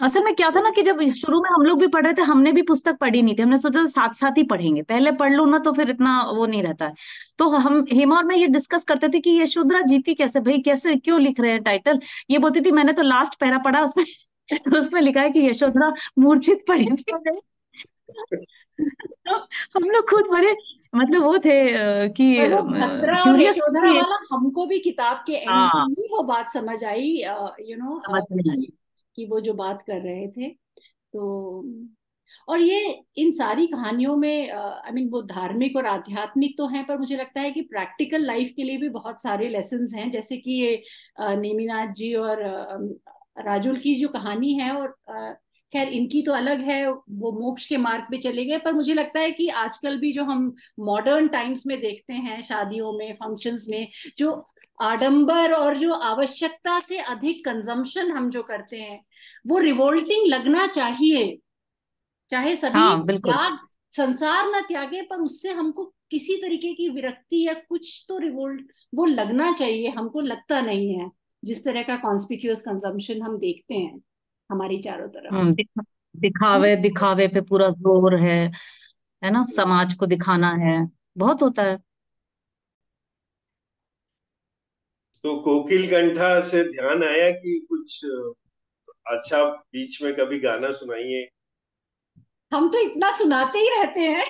असल 0.00 0.24
में 0.24 0.34
क्या 0.34 0.48
था 0.50 0.60
ना 0.60 0.70
कि 0.76 0.82
जब 0.82 1.00
शुरू 1.14 1.40
में 1.42 1.48
हम 1.50 1.62
लोग 1.62 1.78
भी 1.80 1.86
पढ़ 1.86 2.04
रहे 2.04 2.14
थे 2.14 2.22
हमने 2.22 2.52
भी 2.52 2.62
पुस्तक 2.62 2.96
पढ़ी 3.00 3.20
नहीं 3.22 3.34
थी। 3.36 3.42
हमने 3.42 3.58
सोचा 3.58 3.84
साथ 3.86 4.14
साथ 4.14 4.38
ही 4.38 4.42
पढ़ेंगे। 4.44 4.82
पहले 4.82 5.10
पढ़ 5.12 5.32
लो 5.32 5.44
ना 5.46 5.58
तो 5.58 5.72
फिर 5.72 5.90
इतना 5.90 6.14
वो 6.30 6.46
नहीं 6.46 6.62
रहता। 6.62 6.86
है 6.86 6.94
तो 7.38 7.48
हम 7.48 7.84
हेमा 7.92 8.16
और 8.16 8.24
मैं 8.24 8.36
ये 8.36 8.46
डिस्कस 8.48 8.84
करते 8.84 9.08
थे 9.08 9.20
कि 9.20 9.30
यशोधरा 9.40 9.80
जीती 9.82 10.14
कैसे? 10.14 10.40
भाई 10.40 10.58
कैसे 10.62 10.96
क्यों 10.96 11.20
लिख 11.20 11.40
रहे 11.40 11.50
हैं 11.52 11.62
टाइटल 11.62 12.00
ये 12.30 12.38
बोलती 12.38 12.60
थी 12.60 12.70
मैंने 12.72 12.92
तो 12.92 13.02
लास्ट 13.02 13.38
पैरा 13.40 13.58
पढ़ा 13.58 13.82
उसमें 13.84 14.04
तो 14.58 14.78
उसमें 14.78 15.00
लिखा 15.00 15.20
है 15.20 15.30
कि 15.30 15.40
यशोधरा 15.40 15.94
मूर्छित 16.18 16.64
पड़ी 16.68 16.86
थी। 16.86 17.12
तो 19.28 19.36
हम 19.76 19.90
लोग 19.90 20.10
खुद 20.10 20.24
बड़े 20.30 20.56
मतलब 20.94 21.22
वो 21.22 21.38
थे 21.38 22.08
कि 22.08 22.36
यशोधरा 23.44 23.92
वाला 23.92 24.18
हमको 24.32 24.66
भी 24.66 24.78
किताब 24.78 25.24
के 25.26 25.32
एंड 25.32 25.50
हाँ। 25.50 25.86
में 25.86 26.08
वो 26.10 26.22
बात 26.22 26.52
समझ 26.52 26.84
आई 26.84 27.22
यू 27.60 27.76
नो 27.76 28.00
कि 29.16 29.26
वो 29.26 29.40
जो 29.40 29.52
बात 29.52 29.82
कर 29.82 30.00
रहे 30.00 30.28
थे। 30.28 30.48
तो 31.12 31.74
और 32.48 32.60
ये 32.60 33.04
इन 33.16 33.32
सारी 33.32 33.66
कहानियों 33.66 34.16
में 34.16 34.50
आई 34.50 34.92
मीन 34.92 35.08
वो 35.08 35.22
धार्मिक 35.22 35.76
और 35.76 35.86
आध्यात्मिक 35.86 36.54
तो 36.58 36.66
हैं 36.66 36.86
पर 36.86 36.98
मुझे 36.98 37.16
लगता 37.16 37.40
है 37.40 37.50
कि 37.50 37.60
प्रैक्टिकल 37.60 38.22
लाइफ 38.22 38.52
के 38.56 38.62
लिए 38.62 38.76
भी 38.76 38.88
बहुत 38.88 39.22
सारे 39.22 39.48
लेसन 39.48 39.86
हैं 39.94 40.10
जैसे 40.10 40.36
कि 40.36 40.52
ये 40.52 40.82
नेमिनाथ 41.20 41.86
जी 41.86 42.14
और 42.14 42.42
राजुल 43.36 43.78
की 43.80 43.94
जो 43.94 44.08
कहानी 44.08 44.52
है 44.54 44.70
और 44.76 44.96
खैर 45.72 45.88
इनकी 45.88 46.22
तो 46.22 46.32
अलग 46.32 46.60
है 46.60 46.86
वो 46.88 47.30
मोक्ष 47.32 47.66
के 47.66 47.76
मार्ग 47.76 48.04
पे 48.10 48.18
चले 48.18 48.44
गए 48.44 48.58
पर 48.58 48.72
मुझे 48.72 48.94
लगता 48.94 49.20
है 49.20 49.30
कि 49.30 49.48
आजकल 49.56 49.96
भी 50.00 50.12
जो 50.12 50.24
हम 50.24 50.54
मॉडर्न 50.80 51.28
टाइम्स 51.28 51.66
में 51.66 51.80
देखते 51.80 52.12
हैं 52.12 52.40
शादियों 52.42 52.92
में 52.92 53.12
फ़ंक्शंस 53.14 53.66
में 53.68 53.88
जो 54.18 54.42
आडंबर 54.82 55.52
और 55.52 55.76
जो 55.78 55.94
आवश्यकता 55.94 56.78
से 56.80 56.98
अधिक 57.06 57.44
कंजम्पशन 57.44 58.10
हम 58.10 58.30
जो 58.30 58.42
करते 58.42 58.76
हैं 58.76 59.00
वो 59.46 59.58
रिवोल्टिंग 59.58 60.26
लगना 60.28 60.66
चाहिए। 60.66 61.38
चाहे 62.30 62.54
सभी 62.56 62.78
हाँ, 62.78 63.04
त्याग 63.24 63.58
संसार 63.92 64.46
न 64.46 64.60
त्यागे 64.68 65.02
पर 65.02 65.20
उससे 65.20 65.52
हमको 65.52 65.84
किसी 66.10 66.36
तरीके 66.36 66.72
की 66.74 66.88
विरक्ति 66.88 67.46
या 67.48 67.54
कुछ 67.68 68.04
तो 68.08 68.18
रिवोल्ट 68.18 68.72
वो 68.94 69.06
लगना 69.06 69.52
चाहिए 69.52 69.88
हमको 69.88 70.20
लगता 70.20 70.60
नहीं 70.60 70.94
है। 70.98 71.10
जिस 71.42 71.64
तरह 71.64 71.82
का 71.82 71.96
कॉन्स्पिक्यूस 71.96 72.60
कंजम्पशन 72.60 73.22
हम 73.22 73.38
देखते 73.38 73.74
हैं 73.74 74.00
हमारी 74.50 74.78
चारों 74.78 75.08
तरफ़। 75.08 75.34
हम्म, 75.34 75.54
दिखावे 76.14 76.74
दिखावे 76.76 77.26
पे 77.28 77.40
पूरा 77.40 77.68
ज़ोर 77.68 78.16
है 78.16 78.38
है 79.22 79.30
ना? 79.30 79.44
समाज 79.56 79.94
को 79.94 80.06
दिखाना 80.06 80.50
है 80.56 80.76
बहुत 81.18 81.42
होता 81.42 81.62
है। 81.62 81.78
तो 85.24 85.34
कोकिल 85.42 85.86
कंठा 85.90 86.40
से 86.40 86.62
ध्यान 86.64 87.02
आया 87.04 87.30
कि 87.30 87.58
कुछ 87.68 88.00
अच्छा 89.06 89.44
बीच 89.44 90.02
में 90.02 90.12
कभी 90.14 90.38
गाना 90.40 90.70
सुनाइए? 90.72 91.26
हम 92.52 92.68
तो 92.68 92.78
इतना 92.78 93.10
सुनाते 93.16 93.58
ही 93.58 93.68
रहते 93.68 94.00
हैं। 94.00 94.24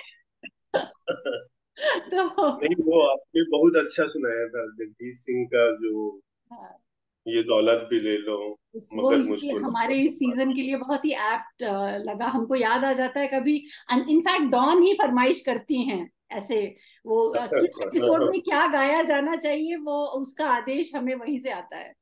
तो 2.11 2.23
नहीं 2.63 2.75
वो 2.85 3.01
आपने 3.07 3.43
बहुत 3.51 3.75
अच्छा 3.75 4.05
सुनाया 4.07 4.47
था 4.47 4.65
जगजीत 4.75 5.17
सिंह 5.17 5.45
का 5.45 5.65
जो 5.77 6.09
हाँ। 6.51 6.82
ये 7.27 7.43
दौलत 7.43 7.87
भी 7.89 7.99
ले 7.99 8.17
लो 8.17 8.37
मगर 8.75 9.63
हमारे 9.63 9.95
इस 9.95 10.15
सीज़न 10.15 10.53
के 10.53 10.61
लिए 10.61 10.75
बहुत 10.75 11.05
ही 11.05 11.11
एप्ट 11.11 11.63
लगा। 12.09 12.27
हमको 12.27 12.55
याद 12.55 12.85
आ 12.85 12.93
जाता 12.93 13.19
है 13.19 13.27
कभी 13.27 13.55
इनफैक्ट 13.93 14.51
डॉन 14.51 14.81
ही 14.83 14.93
फरमाइश 14.93 15.41
करती 15.41 15.81
हैं 15.83 16.09
ऐसे। 16.31 16.75
वो 17.05 17.27
अच्छा, 17.29 17.59
किस 17.59 17.81
एपिसोड 17.81 18.21
अच्छा, 18.21 18.31
में 18.31 18.41
क्या 18.41 18.67
गाया 18.67 19.03
जाना 19.03 19.35
चाहिए 19.35 19.75
वो 19.75 20.05
उसका 20.21 20.49
आदेश 20.49 20.91
हमें 20.95 21.15
वहीं 21.15 21.39
से 21.39 21.51
आता 21.51 21.77
है। 21.77 21.93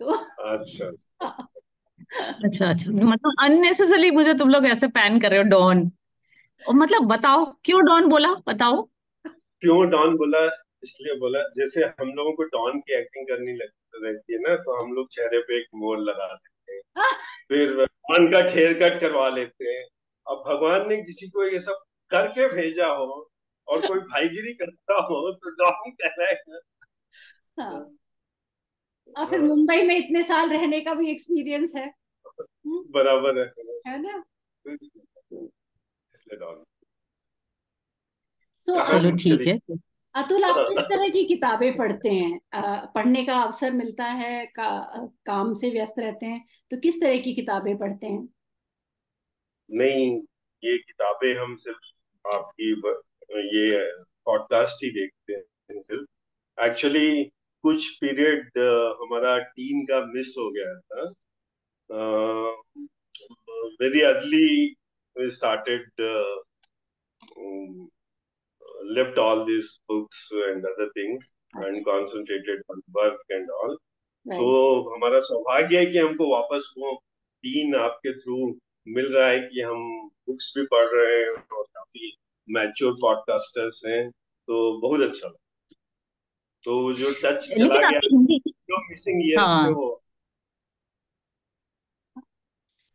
तो 0.00 0.12
अच्छा। 0.50 0.90
अच्छा 2.44 2.68
अच्छा। 2.68 2.90
मतलब 2.92 3.32
अननेसेसरली 3.40 4.10
मुझे 4.10 4.34
तुम 4.34 4.48
लोग 4.48 4.66
ऐसे 4.66 4.88
पैन 4.88 5.20
कर 5.20 5.30
रहे 5.30 5.38
हो 5.38 5.44
डॉन 5.44 5.90
और 6.68 6.74
मतलब 6.74 7.06
बताओ 7.06 7.44
क्यों 7.64 7.84
डॉन 7.84 8.08
बोला? 8.08 8.32
बताओ। 8.48 8.82
क्यों 9.26 9.90
डॉन 9.90 10.16
बोला? 10.16 10.46
इसलिए 10.82 11.14
बोला 11.14 11.40
जैसे 11.58 11.84
हम 12.00 12.08
लोगों 12.08 12.32
को 12.32 12.42
डॉन 12.42 12.80
की 12.80 12.98
एक्टिंग 12.98 13.26
करनी 13.26 13.52
लग। 13.52 13.68
रहती 14.04 14.32
है 14.32 14.38
ना 14.38 14.56
तो 14.56 14.84
हम 14.84 14.92
लोग 14.92 15.08
चेहरे 15.10 15.38
पे 15.38 15.58
एक 15.58 15.66
मोर 15.74 15.98
लगा 15.98 16.34
देते 16.34 16.72
हैं। 16.72 16.82
फिर 17.48 17.74
डॉन 17.84 18.32
का 18.32 18.38
हेयर 18.38 18.74
कट 18.74 19.00
करवा 19.00 19.28
लेते 19.28 19.64
हैं। 19.64 19.84
अब 20.26 20.44
भगवान 20.46 20.88
ने 20.88 20.96
किसी 20.96 21.28
को 21.28 21.44
ये 21.44 21.58
सब 21.58 21.82
करके 22.10 22.48
भेजा 22.48 22.86
हो 22.86 23.30
और 23.68 23.86
कोई 23.86 23.98
भाईगिरी 23.98 24.52
करता 24.54 24.94
हो 24.94 25.32
तो 25.32 25.50
डॉन 25.50 25.90
कहलाएगा। 25.90 26.60
हाँ। 27.60 27.96
और 29.18 29.26
फिर 29.26 29.40
मुंबई 29.40 29.82
में 29.82 29.96
इतने 29.96 30.22
साल 30.22 30.50
रहने 30.50 30.80
का 30.80 30.94
भी 30.94 31.10
एक्सपीरियंस 31.10 31.72
है। 31.76 31.92
बराबर 32.66 33.38
है। 33.38 33.46
है 33.86 34.02
ना? 34.02 34.24
इसलिए 34.66 36.64
सो 38.58 38.86
चलो 38.88 39.10
ठीक 39.10 39.46
है। 39.46 39.76
अतुल 40.14 40.44
आप 40.44 40.56
किस 40.68 40.84
तरह 40.84 41.08
की 41.08 41.24
किताबें 41.24 41.76
पढ़ते 41.76 42.08
हैं? 42.10 42.40
पढ़ने 42.94 43.24
का 43.24 43.34
अवसर 43.42 43.72
मिलता 43.72 44.04
है 44.04 44.46
का, 44.48 44.68
काम 45.26 45.52
से 45.54 45.70
व्यस्त 45.70 45.98
रहते 45.98 46.26
हैं 46.26 46.44
तो 46.70 46.76
किस 46.80 47.00
तरह 47.00 47.18
की 47.18 47.34
किताबें 47.34 47.76
पढ़ते 47.78 48.06
हैं? 48.06 48.28
नहीं 49.70 50.06
ये 50.62 50.76
किताबें 50.78 51.34
हम 51.34 51.54
सिर्फ़ 51.56 52.28
आपकी 52.28 52.70
ये 53.50 53.78
पॉडकास्ट 54.26 54.84
ही 54.84 54.90
देखते 54.90 55.32
हैं 55.32 55.82
सिर्फ़। 55.82 56.64
एक्चुअली 56.64 57.24
कुछ 57.64 57.88
पीरियड 57.96 58.58
हमारा 59.02 59.38
टीम 59.38 59.84
का 59.84 60.04
मिस 60.06 60.34
हो 60.38 60.50
गया 60.50 60.74
था। 60.80 61.08
Very 63.80 64.00
early 64.04 64.76
started 65.16 65.88
left 68.84 69.18
all 69.18 69.44
these 69.44 69.80
books 69.88 70.30
and 70.32 70.64
other 70.64 70.88
things 70.96 71.32
and 71.54 71.84
concentrated 71.84 72.62
on 72.70 72.82
work 72.92 73.20
and 73.30 73.50
all. 73.50 73.76
तो 74.26 74.94
हमारा 74.94 75.20
सौभाग्य 75.20 75.78
है 75.78 75.86
कि 75.86 75.98
हमको 75.98 76.32
वापस 76.32 76.74
वो 76.78 76.96
तीन 77.42 77.74
आपके 77.74 78.12
थ्रू 78.18 78.58
मिल 78.88 79.14
रहा 79.14 79.28
है 79.28 79.40
कि 79.40 79.60
हम 79.60 80.08
बुक्स 80.08 80.54
भी 80.58 80.64
पढ़ 80.64 80.86
रहे 80.86 81.16
हैं 81.16 81.30
और 81.30 81.62
काफ़ी 81.62 82.16
मैच्योर 82.50 82.92
पॉडकास्टर्स 82.92 83.82
हैं। 83.86 84.10
तो 84.46 84.80
बहुत 84.80 85.00
अच्छा 85.00 85.28
लगा। 85.28 85.76
तो 86.64 86.92
जो 86.92 87.10
टच 87.10 87.48
चला 87.48 87.90
गया 87.90 88.00
जो 88.46 88.88
मिसिंग 88.88 89.22
ईयर 89.26 89.38
हाँ। 89.38 89.70
वो। 89.70 90.02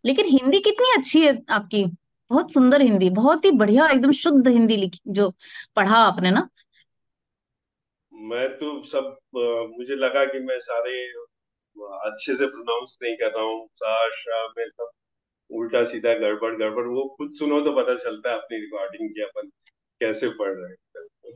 लेकिन 0.06 0.26
हिंदी 0.26 0.60
कितनी 0.60 0.98
अच्छी 0.98 1.22
है 1.22 1.44
आपकी? 1.50 1.86
बहुत 2.30 2.54
सुंदर 2.54 2.82
हिंदी 2.82 3.10
बहुत 3.10 3.46
ही 3.46 3.52
बढ़िया 3.52 3.88
एकदम 3.88 4.12
शुद्ध 4.12 4.48
हिंदी 4.48 4.76
लिखी 4.78 5.00
जो 5.08 5.30
पढ़ा 5.76 5.98
आपने 5.98 6.32
ना। 6.32 6.48
मैं 8.14 8.48
तो 8.50 8.82
सब 8.84 9.18
मुझे 9.78 9.96
लगा 9.96 10.26
कि 10.26 10.40
मैं 10.40 10.60
सारे 10.60 10.94
अच्छे 11.78 12.36
से 12.36 12.46
प्रोनाउंस 12.46 12.98
नहीं 13.04 13.16
कर 13.16 13.32
रहा 13.32 13.44
हूँ। 13.44 13.68
सा 13.76 14.10
शा 14.10 14.48
में 14.48 14.66
सब 14.66 14.90
उल्टा 15.50 15.84
सीधा 15.84 16.14
गड़बड़ 16.14 16.54
गड़बड़ 16.56 16.86
वो 16.88 17.04
खुद 17.18 17.34
सुनो 17.34 17.62
तो 17.62 17.72
पता 17.72 17.96
चलता 17.96 18.30
है 18.30 18.38
अपनी 18.38 18.58
रिकॉर्डिंग 18.58 19.10
की 19.10 19.22
अपन 19.22 19.50
कैसे 20.02 20.30
पढ़ 20.30 20.54
रहे 20.54 20.72
हैं। 20.72 21.36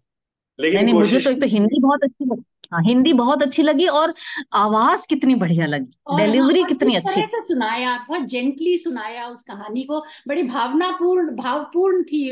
लेकिन 0.59 0.85
नहीं 0.85 0.93
मुझे 0.93 1.09
कोशिश 1.11 1.25
तो 1.25 1.31
एक 1.31 1.41
तो 1.41 1.47
हिंदी 1.47 1.81
बहुत 1.81 2.03
अच्छी 2.03 2.25
लगी 2.25 2.43
हाँ 2.71 2.81
हिंदी 2.83 3.13
बहुत 3.13 3.41
अच्छी 3.41 3.63
लगी 3.63 3.85
और 3.87 4.13
आवाज़ 4.53 5.05
कितनी 5.09 5.35
बढ़िया 5.35 5.65
लगी। 5.65 5.97
हाँ 6.09 6.25
डिलीवरी 6.25 6.61
और 6.61 6.67
कितनी 6.67 6.95
अच्छी। 6.95 7.21
से 7.21 7.41
सुनाया 7.43 7.97
बहुत 8.09 8.21
जेंटली 8.29 8.77
सुनाया 8.77 9.27
उस 9.27 9.43
कहानी 9.43 9.83
को। 9.83 9.99
बड़ी 10.27 10.43
भावनापूर्ण 10.43 11.35
भावपूर्ण 11.35 12.03
थी 12.03 12.23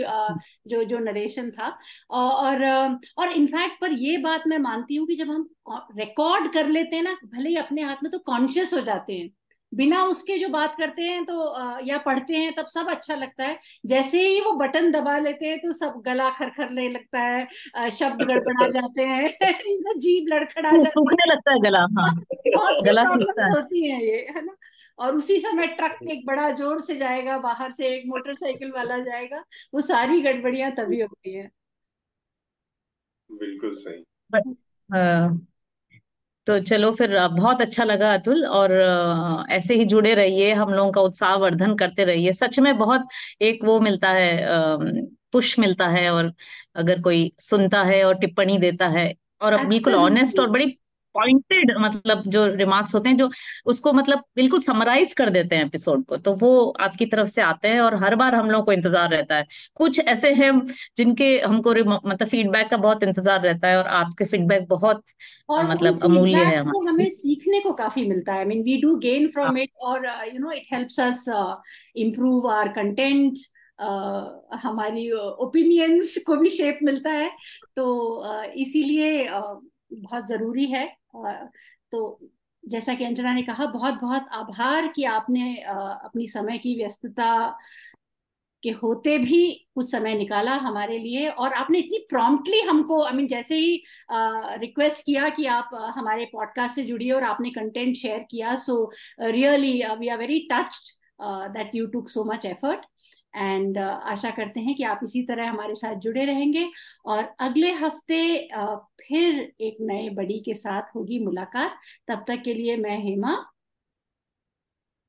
जो 0.69 0.83
जो 0.83 0.99
नरेशन 0.99 1.49
था। 1.51 1.77
और 2.11 2.63
और 2.65 2.99
और 3.17 3.31
इनफैक्ट 3.31 3.81
पर 3.81 3.91
ये 3.93 4.17
बात 4.17 4.43
मैं 4.47 4.57
मानती 4.59 4.95
हूँ 4.95 5.07
कि 5.07 5.15
जब 5.15 5.29
हम 5.29 5.47
रिकॉर्ड 5.99 6.51
कर 6.53 6.67
लेते 6.67 6.95
हैं 6.95 7.03
ना 7.03 7.17
भले 7.25 7.49
ही 7.49 7.55
अपने 7.55 7.83
हाथ 7.83 8.03
में 8.03 8.11
तो 8.11 8.19
कॉन्शियस 8.19 8.73
हो 8.73 8.81
जाते 8.81 9.13
हैं। 9.13 9.29
बिना 9.71 10.03
उसके 10.05 10.37
जो 10.37 10.47
बात 10.49 10.75
करते 10.75 11.01
हैं 11.03 11.23
तो 11.25 11.81
या 11.81 11.97
पढ़ते 11.97 12.35
हैं 12.35 12.53
तब 12.55 12.65
सब 12.67 12.89
अच्छा 12.89 13.15
लगता 13.15 13.43
है। 13.43 13.59
जैसे 13.85 14.21
ही 14.21 14.39
वो 14.41 14.51
बटन 14.57 14.91
दबा 14.91 15.17
लेते 15.19 15.45
हैं 15.45 15.57
तो 15.59 15.73
सब 15.75 16.01
गला 16.05 16.29
खरखरने 16.31 16.87
लगता 16.89 17.19
है 17.21 17.89
शब्द 17.91 18.23
गड़बड़ा 18.23 18.67
जाते 18.71 19.05
हैं 19.05 19.29
जीभ 19.99 20.27
लड़खड़ा 20.33 20.75
जाती 20.77 21.09
है। 21.09 21.15
सूखने 21.15 21.29
लगता 21.31 21.51
है 21.51 21.59
गला 21.61 21.79
हाँ। 21.97 22.13
गला 22.83 23.03
सूखता 23.05 23.45
है। 23.45 23.51
होती 23.51 23.85
हैं 23.85 24.01
ये 24.01 24.17
है 24.29 24.45
ना? 24.45 24.55
और 24.99 25.15
उसी 25.15 25.37
समय 25.39 25.67
ट्रक 25.69 25.99
एक 26.09 26.25
बड़ा 26.25 26.49
ज़ोर 26.53 26.81
से 26.81 26.95
जाएगा 26.97 27.37
बाहर 27.39 27.71
से 27.73 27.87
एक 27.89 28.03
मोटरसाइकिल 28.07 28.71
वाला 28.71 28.97
जाएगा 29.01 29.43
वो 29.73 29.81
सारी 29.83 30.21
गड़बड़ियाँ 30.21 30.71
तभी 30.75 30.99
होती 31.01 31.33
है। 31.33 31.49
बिल्कुल 33.29 33.73
सही। 33.75 34.03
बट 34.31 34.55
हाँ, 34.89 35.29
तो 36.47 36.59
चलो 36.59 36.91
फिर 36.95 37.17
बहुत 37.29 37.61
अच्छा 37.61 37.83
लगा 37.83 38.13
अतुल 38.13 38.45
और 38.47 38.71
ऐसे 39.51 39.75
ही 39.75 39.85
जुड़े 39.85 40.13
रहिए 40.15 40.53
हम 40.53 40.73
लोगों 40.73 40.91
का 40.91 41.01
उत्साह 41.01 41.35
वर्धन 41.35 41.75
करते 41.75 42.03
रहिए। 42.05 42.33
सच 42.33 42.59
में 42.59 42.77
बहुत 42.77 43.07
एक 43.41 43.63
वो 43.65 43.79
मिलता 43.79 44.09
है 44.11 44.29
पुश 45.31 45.57
मिलता 45.59 45.87
है 45.89 46.09
और 46.11 46.33
अगर 46.75 47.01
कोई 47.01 47.31
सुनता 47.39 47.83
है 47.83 48.03
और 48.03 48.15
टिप्पणी 48.19 48.57
देता 48.57 48.87
है 48.89 49.13
और 49.41 49.57
बिल्कुल 49.65 49.95
ऑनेस्ट 49.95 50.39
और 50.39 50.49
बड़ी 50.49 50.65
पॉइंटेड 51.17 51.71
मतलब 51.79 52.23
जो 52.27 52.45
रिमार्क्स 52.55 52.95
होते 52.95 53.09
हैं 53.09 53.17
जो 53.17 53.29
उसको 53.65 53.93
मतलब 53.93 54.23
बिल्कुल 54.35 54.59
समराइज 54.61 55.13
कर 55.13 55.29
देते 55.29 55.55
हैं 55.55 55.65
एपिसोड 55.65 56.05
को 56.05 56.17
तो 56.17 56.33
वो 56.35 56.49
आपकी 56.79 57.05
तरफ़ 57.05 57.27
से 57.29 57.41
आते 57.41 57.67
हैं 57.67 57.81
और 57.81 57.95
हर 58.03 58.15
बार 58.15 58.35
हम 58.35 58.49
लोग 58.51 58.65
को 58.65 58.71
इंतज़ार 58.71 59.09
रहता 59.09 59.35
है। 59.35 59.45
कुछ 59.75 59.99
ऐसे 59.99 60.33
हैं 60.33 60.51
जिनके 60.97 61.27
हमको 61.39 61.73
मतलब 61.87 62.27
फीडबैक 62.27 62.69
का 62.69 62.77
बहुत 62.77 63.03
इंतज़ार 63.03 63.41
रहता 63.41 63.67
है 63.67 63.77
और 63.77 63.87
आपके 63.97 64.25
फीडबैक 64.25 64.67
बहुत 64.69 65.03
और 65.49 65.67
मतलब 65.67 66.03
अमूल्य 66.03 66.37
है 66.37 66.51
से 66.51 66.55
हमारे। 66.59 66.89
हमें 66.89 67.09
सीखने 67.09 67.59
को 67.59 67.73
काफ़ी 67.73 68.07
मिलता 68.07 68.33
है। 68.33 68.39
I 68.39 68.45
mean 68.45 68.63
we 68.63 68.81
do 68.81 68.95
gain 68.99 69.27
from 69.27 69.57
it 69.57 69.77
और 69.81 70.07
you 70.33 70.39
know 70.39 70.51
it 70.51 70.73
helps 70.73 70.99
us 70.99 71.25
improve 71.97 72.49
our 72.51 72.73
content 72.73 73.45
Uh, 73.77 74.57
हमारी 74.61 75.09
ओपिनियंस 75.11 76.17
को 76.27 76.35
भी 76.35 76.49
शेप 76.49 76.79
मिलता 76.83 77.09
है। 77.09 77.29
तो 77.75 77.83
uh, 78.27 78.45
इसीलिए 78.55 79.09
uh, 79.29 79.53
बहुत 79.93 80.27
ज़रूरी 80.27 80.65
है। 80.65 80.97
तो 81.91 82.29
जैसा 82.67 82.93
कि 82.93 83.03
अंजना 83.03 83.33
ने 83.33 83.41
कहा 83.43 83.65
बहुत 83.65 83.93
बहुत 83.93 84.25
आभार 84.31 84.87
कि 84.87 85.03
आपने 85.03 85.55
अपनी 85.57 86.27
समय 86.27 86.57
की 86.57 86.75
व्यस्तता 86.75 87.57
के 88.63 88.69
होते 88.69 89.17
भी 89.17 89.67
कुछ 89.75 89.91
समय 89.91 90.15
निकाला 90.15 90.53
हमारे 90.53 90.97
लिए 90.99 91.27
और 91.29 91.53
आपने 91.53 91.79
इतनी 91.79 91.97
प्रॉम्प्टली 92.09 92.59
हमको 92.59 93.03
आई 93.03 93.11
I 93.11 93.15
मीन 93.15 93.25
mean, 93.25 93.37
जैसे 93.37 93.55
ही 93.55 93.83
रिक्वेस्ट 94.59 95.05
किया 95.05 95.29
कि 95.29 95.45
आप 95.45 95.69
हमारे 95.73 96.25
पॉडकास्ट 96.25 96.75
से 96.75 96.83
जुड़िए 96.83 97.11
और 97.11 97.23
आपने 97.23 97.49
कंटेंट 97.49 97.95
शेयर 97.95 98.25
किया 98.31 98.55
so 98.55 98.91
really 99.21 99.83
we 99.99 100.07
are 100.07 100.17
very 100.17 100.47
touched 100.51 100.89
that 101.57 101.75
you 101.75 101.87
took 101.87 102.09
so 102.09 102.23
much 102.23 102.45
effort 102.45 102.85
and 103.37 103.77
आशा 103.77 104.29
करते 104.31 104.59
हैं 104.59 104.75
कि 104.75 104.83
आप 104.83 104.99
इसी 105.03 105.23
तरह 105.23 105.49
हमारे 105.49 105.75
साथ 105.75 105.95
जुड़े 105.95 106.25
रहेंगे 106.25 106.69
और 107.05 107.23
अगले 107.39 107.71
हफ़्ते 107.73 108.49
uh, 108.57 108.77
फिर 109.01 109.53
एक 109.61 109.77
नए 109.81 110.09
बड़ी 110.09 110.39
के 110.39 110.53
साथ 110.53 110.95
होगी 110.95 111.19
मुलाकात। 111.19 111.77
तब 112.07 112.25
तक 112.27 112.41
के 112.45 112.53
लिए 112.53 112.77
मैं 112.77 112.99
हेमा। 112.99 113.37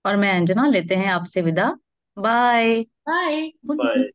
और 0.06 0.16
मैं 0.16 0.32
अंजना 0.32 0.66
लेते 0.66 0.94
हैं 0.94 1.08
आपसे 1.08 1.42
विदा। 1.42 1.70
बाय। 2.18 2.80
बाय। 3.08 3.52
बाय। 3.66 4.10